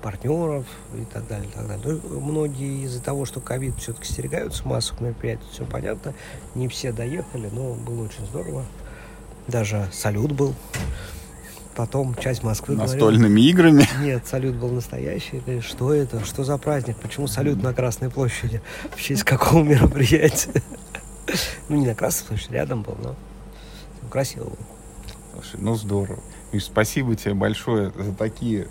[0.00, 2.00] партнеров и так далее, и так далее.
[2.02, 6.14] Но многие из-за того, что ковид все-таки стерегаются массовых мероприятий, все понятно,
[6.54, 8.64] не все доехали, но было очень здорово.
[9.46, 10.54] Даже салют был.
[11.76, 13.88] Потом часть Москвы Настольными говорила, играми?
[14.02, 15.42] Нет, салют был настоящий.
[15.60, 16.24] Что это?
[16.24, 16.96] Что за праздник?
[16.96, 18.60] Почему салют на Красной площади?
[18.94, 20.62] В честь какого мероприятия?
[21.68, 23.14] Ну, не на Красной площади, рядом был, но
[24.08, 24.56] красиво было.
[25.32, 26.18] Слушай, ну здорово.
[26.50, 28.66] И спасибо тебе большое за такие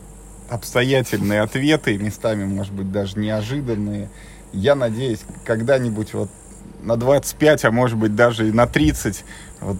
[0.49, 4.09] обстоятельные ответы, местами, может быть, даже неожиданные.
[4.51, 6.29] Я надеюсь, когда-нибудь вот
[6.81, 9.23] на 25, а может быть даже и на 30
[9.61, 9.77] вот,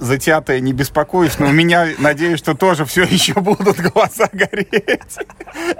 [0.00, 5.18] за не беспокоюсь, но у меня, надеюсь, что тоже все еще будут глаза гореть.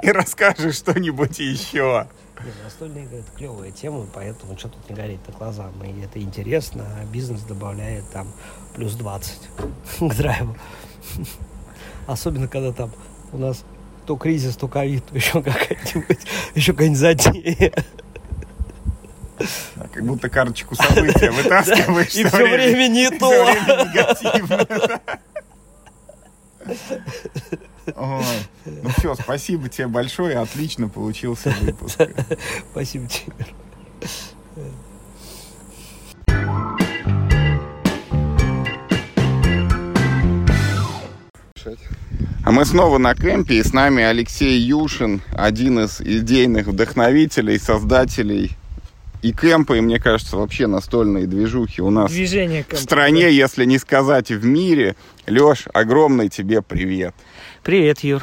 [0.03, 2.07] И расскажешь что-нибудь еще.
[2.45, 5.70] Нет, настольные игры это клевая тема, поэтому что тут не горит на глаза.
[5.82, 8.28] И это интересно, а бизнес добавляет там
[8.74, 9.32] плюс 20
[10.01, 10.57] к драйву.
[12.07, 12.92] Особенно, когда там
[13.32, 13.64] у нас
[14.07, 16.18] то кризис, то ковид, то еще какая-нибудь,
[16.55, 17.72] еще какая-нибудь затея.
[19.76, 22.14] Да, как будто карточку события вытаскиваешь.
[22.14, 23.30] И все время не то.
[23.30, 25.00] негативно.
[27.96, 28.24] Ой.
[28.64, 32.00] Ну все, спасибо тебе большое, отлично получился выпуск.
[32.70, 33.34] Спасибо тебе.
[42.45, 48.51] А мы снова на кемпе, и с нами Алексей Юшин, один из идейных вдохновителей, создателей
[49.22, 53.28] и кемпа, и, мне кажется, вообще настольные движухи у нас Движение кемпа, в стране, да.
[53.28, 54.95] если не сказать в мире.
[55.26, 57.14] Леш, огромный тебе привет.
[57.62, 58.22] Привет, Юр.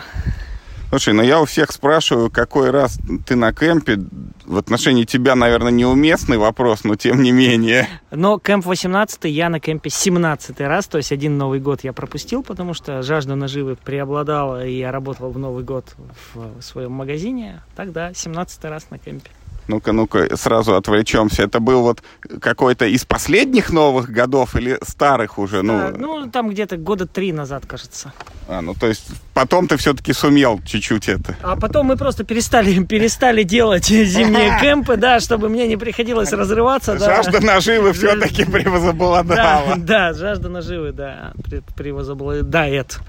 [0.92, 3.98] Слушай, ну я у всех спрашиваю, какой раз ты на кемпе.
[4.44, 7.88] В отношении тебя, наверное, неуместный вопрос, но тем не менее.
[8.12, 12.44] Но кемп 18 я на кемпе 17 раз, то есть один Новый год я пропустил,
[12.44, 15.96] потому что жажда наживы преобладала, и я работал в Новый год
[16.34, 17.62] в своем магазине.
[17.78, 19.30] Тогда 17 раз на кемпе.
[19.68, 21.44] Ну-ка, ну-ка, сразу отвлечемся.
[21.44, 22.04] Это был вот
[22.42, 25.62] какой-то из последних новых годов или старых уже?
[25.62, 28.12] Ну, А, ну, там где-то года три назад, кажется.
[28.50, 31.38] а, ну то есть потом ты все-таки сумел чуть-чуть это.
[31.42, 36.98] А потом мы просто перестали, перестали делать зимние кемпы, да, чтобы мне не приходилось разрываться.
[36.98, 37.24] Да.
[37.24, 39.76] Жажда наживы все-таки Да, превозобладала.
[39.78, 41.34] да, жажда наживы, да,
[41.78, 43.00] превозобладает.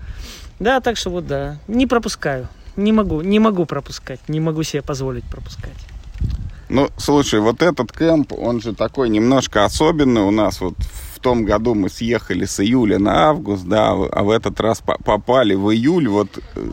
[0.61, 2.47] Да, так что вот да, не пропускаю.
[2.77, 5.73] Не могу, не могу пропускать, не могу себе позволить пропускать.
[6.73, 10.59] Ну, слушай, вот этот кемп, он же такой немножко особенный у нас.
[10.63, 10.75] Вот
[11.15, 14.97] в том году мы съехали с июля на август, да, а в этот раз по-
[14.97, 16.09] попали в июль.
[16.09, 16.71] Вот э,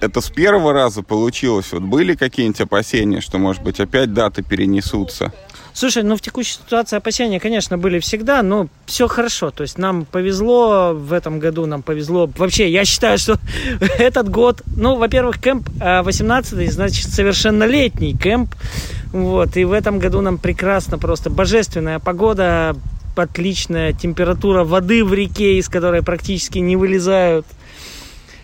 [0.00, 1.66] это с первого раза получилось.
[1.72, 5.34] Вот были какие-нибудь опасения, что, может быть, опять даты перенесутся?
[5.74, 9.50] Слушай, ну в текущей ситуации опасения, конечно, были всегда, но все хорошо.
[9.50, 12.28] То есть нам повезло в этом году, нам повезло.
[12.38, 13.38] Вообще, я считаю, что
[13.98, 18.54] этот год, ну, во-первых, кемп 18 значит, совершеннолетний кемп.
[19.12, 22.76] Вот, и в этом году нам прекрасно, просто божественная погода,
[23.16, 27.46] отличная температура воды в реке, из которой практически не вылезают.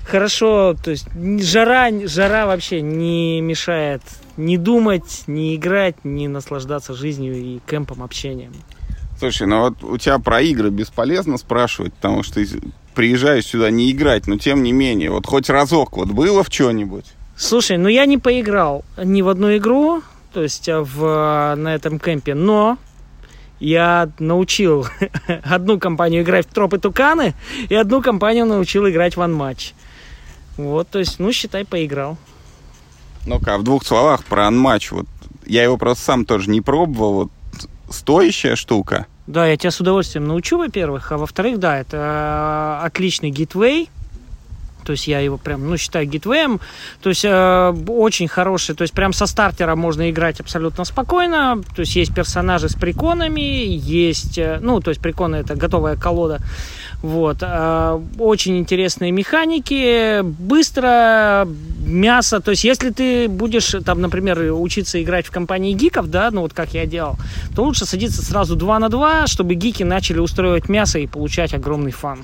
[0.04, 1.08] Хорошо, то есть
[1.40, 4.02] жара, жара вообще не мешает
[4.36, 8.52] ни думать, ни играть, ни наслаждаться жизнью и кемпом, общением.
[9.18, 12.46] Слушай, ну вот у тебя про игры бесполезно спрашивать, потому что ты
[12.94, 17.06] приезжаешь сюда не играть, но тем не менее, вот хоть разок вот было в что-нибудь?
[17.36, 20.02] Слушай, ну я не поиграл ни в одну игру,
[20.36, 22.76] то есть а, в, на этом кемпе, но
[23.58, 24.86] я научил
[25.44, 27.32] одну компанию играть в тропы туканы
[27.70, 29.72] и одну компанию научил играть в анматч.
[30.58, 32.18] Вот, то есть, ну, считай, поиграл.
[33.24, 34.90] Ну-ка, а в двух словах про анматч.
[34.90, 35.06] Вот
[35.46, 37.14] я его просто сам тоже не пробовал.
[37.14, 37.30] Вот
[37.88, 39.06] стоящая штука.
[39.26, 43.88] Да, я тебя с удовольствием научу, во-первых, а во-вторых, да, это отличный гитвей.
[44.86, 46.60] То есть я его прям, ну, считаю гитвеем.
[47.02, 48.76] То есть э, очень хороший.
[48.76, 51.60] То есть прям со стартера можно играть абсолютно спокойно.
[51.74, 56.40] То есть есть персонажи с приконами, есть, э, ну, то есть приконы это готовая колода.
[57.02, 57.38] Вот.
[57.42, 61.48] э, очень интересные механики, быстро,
[61.84, 62.40] мясо.
[62.40, 66.52] То есть если ты будешь, там, например, учиться играть в компании гиков, да, ну вот
[66.52, 67.16] как я делал,
[67.56, 71.90] то лучше садиться сразу 2 на 2, чтобы гики начали устраивать мясо и получать огромный
[71.90, 72.20] фан.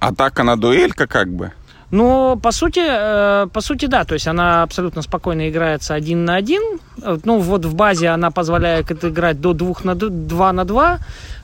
[0.00, 1.52] А так она дуэлька как бы.
[1.90, 6.36] Ну, по сути, э, по сути, да, то есть она абсолютно спокойно играется один на
[6.36, 6.62] один.
[7.02, 10.98] Э, Ну, вот в базе она позволяет играть до двух на два на два.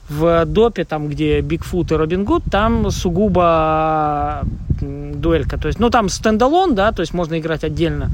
[0.09, 4.43] В допе, там, где Бигфут и Робин Гуд, там сугубо
[4.81, 5.57] дуэлька.
[5.57, 8.09] То есть, ну, там standalone, да, то есть можно играть отдельно,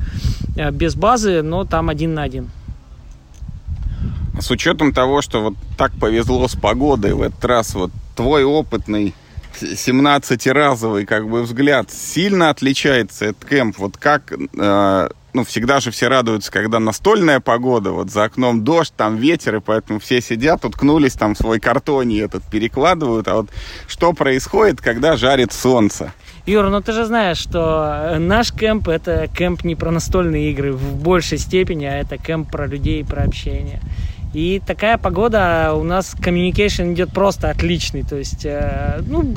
[0.55, 2.49] э, без базы, но там один на один.
[4.39, 9.13] С учетом того, что вот так повезло с погодой в этот раз, вот твой опытный
[9.59, 13.77] 17-разовый как бы взгляд сильно отличается от кемп.
[13.77, 18.93] Вот как, э, ну, всегда же все радуются, когда настольная погода, вот за окном дождь,
[18.95, 23.27] там ветер, и поэтому все сидят, уткнулись там в свой картоне этот перекладывают.
[23.27, 23.49] А вот
[23.87, 26.13] что происходит, когда жарит солнце?
[26.45, 30.73] Юра, ну ты же знаешь, что э, наш camp это camp не про настольные игры
[30.73, 33.79] в большей степени, а это camp про людей, про общение.
[34.33, 38.03] И такая погода у нас communication идет просто отличный.
[38.03, 39.33] То есть, э, ну,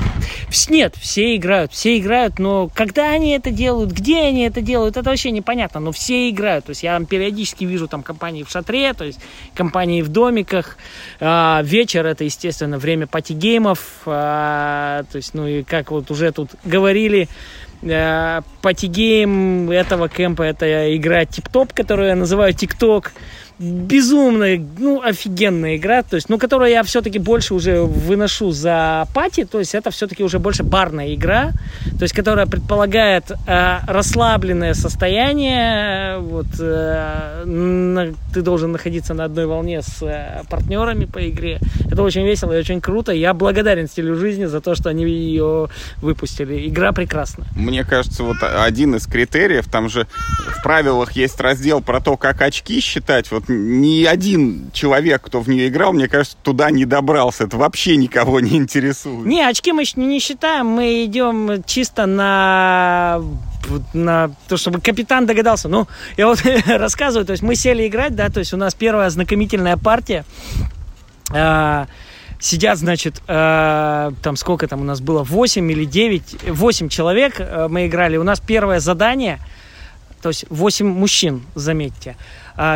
[0.69, 5.09] нет, все играют, все играют, но когда они это делают, где они это делают, это
[5.09, 6.65] вообще непонятно, но все играют.
[6.65, 9.19] То есть я периодически вижу там компании в шатре, то есть
[9.53, 10.77] компании в домиках.
[11.19, 13.79] А, вечер это, естественно, время party game ов.
[14.05, 17.27] А, то есть, ну и как вот уже тут говорили,
[17.81, 23.11] э, party game этого camp а это игра тип-топ, которую я называю тик-ток
[23.59, 29.45] безумная, ну, офигенная игра, то есть, ну, которую я все-таки больше уже выношу за party,
[29.45, 31.51] то есть это все-таки уже больше барная игра,
[31.97, 39.45] то есть, которая предполагает э, расслабленное состояние, вот, э, на- ты должен находиться на одной
[39.45, 41.59] волне с э, партнерами по игре.
[41.89, 43.13] Это очень весело и очень круто.
[43.13, 45.69] Я благодарен стилю жизни за то, что они ее
[46.01, 46.67] выпустили.
[46.67, 47.45] Игра прекрасна.
[47.55, 50.07] Мне кажется, вот один из критериев, там же
[50.49, 53.31] в правилах есть раздел про то, как очки считать.
[53.31, 57.45] Вот вот ни один человек, кто в нее играл, мне кажется, туда не добрался.
[57.45, 59.25] Это вообще никого не интересует.
[59.25, 63.21] Не, очки мы не считаем, мы идем чисто на
[63.93, 65.67] на то, чтобы капитан догадался.
[65.67, 65.87] Ну,
[66.17, 69.75] я вот рассказываю, то есть мы сели играть, да, то есть у нас первая знакомительная
[69.75, 70.23] партия.
[71.33, 71.85] Э,
[72.39, 77.67] сидят, значит, э, там сколько там у нас было, 8 или 9, 8 человек э,
[77.67, 78.17] мы играли.
[78.17, 79.39] У нас первое задание,
[80.21, 82.17] то есть 8 мужчин, заметьте.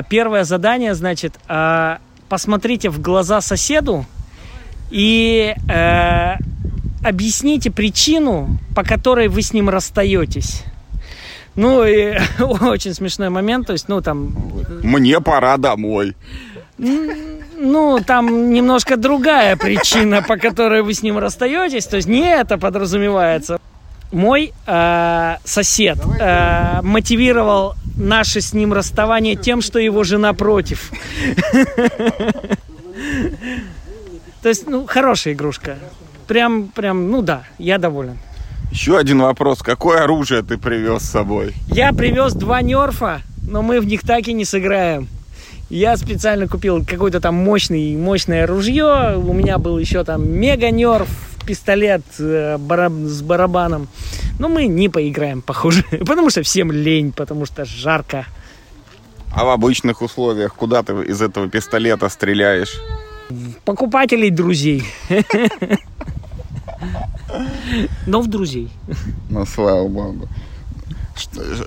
[0.09, 1.97] Первое задание, значит, э,
[2.29, 4.05] посмотрите в глаза соседу
[4.91, 6.35] и э,
[7.03, 10.63] объясните причину, по которой вы с ним расстаетесь.
[11.55, 14.33] Ну, и очень смешной момент, то есть, ну, там...
[14.83, 16.15] Мне пора домой.
[16.77, 22.57] Ну, там немножко другая причина, по которой вы с ним расстаетесь, то есть не это
[22.57, 23.59] подразумевается.
[24.11, 30.91] Мой э, сосед э, мотивировал наше с ним расставание тем, что его жена против.
[34.41, 35.77] То есть, ну, хорошая игрушка.
[36.27, 38.17] Прям, прям, ну да, я доволен.
[38.71, 39.59] Еще один вопрос.
[39.61, 41.53] Какое оружие ты привез с собой?
[41.67, 45.07] Я привез два нерфа, но мы в них так и не сыграем.
[45.69, 49.17] Я специально купил какое-то там мощный, мощное ружье.
[49.17, 51.09] У меня был еще там мега нерф,
[51.49, 52.57] пистолет э,
[53.07, 53.87] с барабаном.
[54.37, 55.83] Но мы не поиграем, похоже.
[56.05, 58.27] Потому что всем лень, потому что жарко.
[59.33, 62.79] А в обычных условиях куда ты из этого пистолета стреляешь?
[63.65, 64.83] Покупателей друзей.
[68.05, 68.69] Но в друзей.
[69.29, 70.29] Ну, слава богу.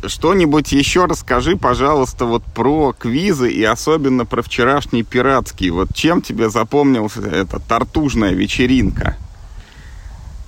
[0.06, 5.70] Что-нибудь еще расскажи, пожалуйста, вот про квизы и особенно про вчерашний пиратский.
[5.70, 9.16] Вот чем тебе запомнился эта тартужная вечеринка?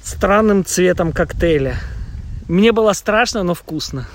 [0.04, 1.76] Странным цветом коктейля.
[2.46, 4.06] Мне было страшно, но вкусно.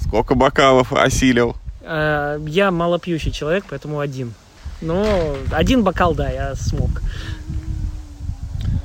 [0.00, 1.56] Сколько бокалов осилил?
[1.80, 4.34] Э, я малопьющий человек, поэтому один.
[4.80, 6.90] Но один бокал, да, я смог.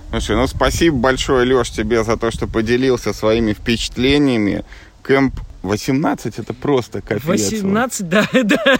[0.10, 4.66] Слушай, ну спасибо большое, Леш, тебе за то, что поделился своими впечатлениями.
[5.03, 7.24] Кэмп 18 это просто капец.
[7.24, 8.78] 18, да, да.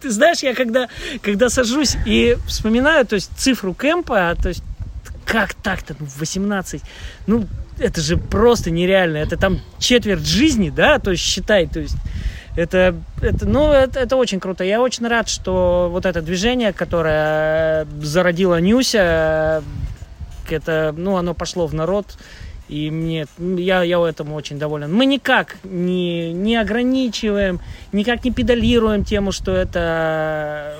[0.00, 0.88] Ты знаешь, я когда,
[1.20, 4.64] когда сажусь и вспоминаю, то есть цифру кэмпа, то есть
[5.24, 6.82] как так-то, 18,
[7.26, 7.46] ну, ну,
[7.78, 9.16] это же просто нереально.
[9.16, 11.96] Это там четверть жизни, да, то есть считай, то есть
[12.56, 14.62] это, это, ну, это, это очень круто.
[14.64, 19.62] Я очень рад, что вот это движение, которое зародила Нюся,
[20.50, 22.18] это, ну, оно пошло в народ,
[22.68, 24.92] и мне, я, я этому очень доволен.
[24.94, 27.60] Мы никак не, не ограничиваем,
[27.92, 30.76] никак не педалируем тему, что это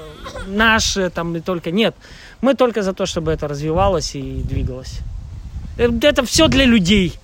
[0.47, 1.95] наше, там, и только нет.
[2.43, 4.99] Мы только за то, чтобы это развивалось и двигалось.
[5.79, 7.15] Э, это все для людей.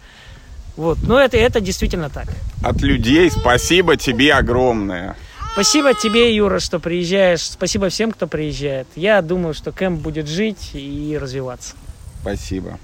[0.76, 0.98] Вот.
[1.02, 2.28] Но это, это действительно так.
[2.62, 5.16] От людей спасибо тебе огромное.
[5.54, 7.42] Спасибо тебе, Юра, что приезжаешь.
[7.42, 8.86] Спасибо всем, кто приезжает.
[8.94, 11.74] Я думаю, что кэмп будет жить и развиваться.
[12.22, 12.78] Спасибо.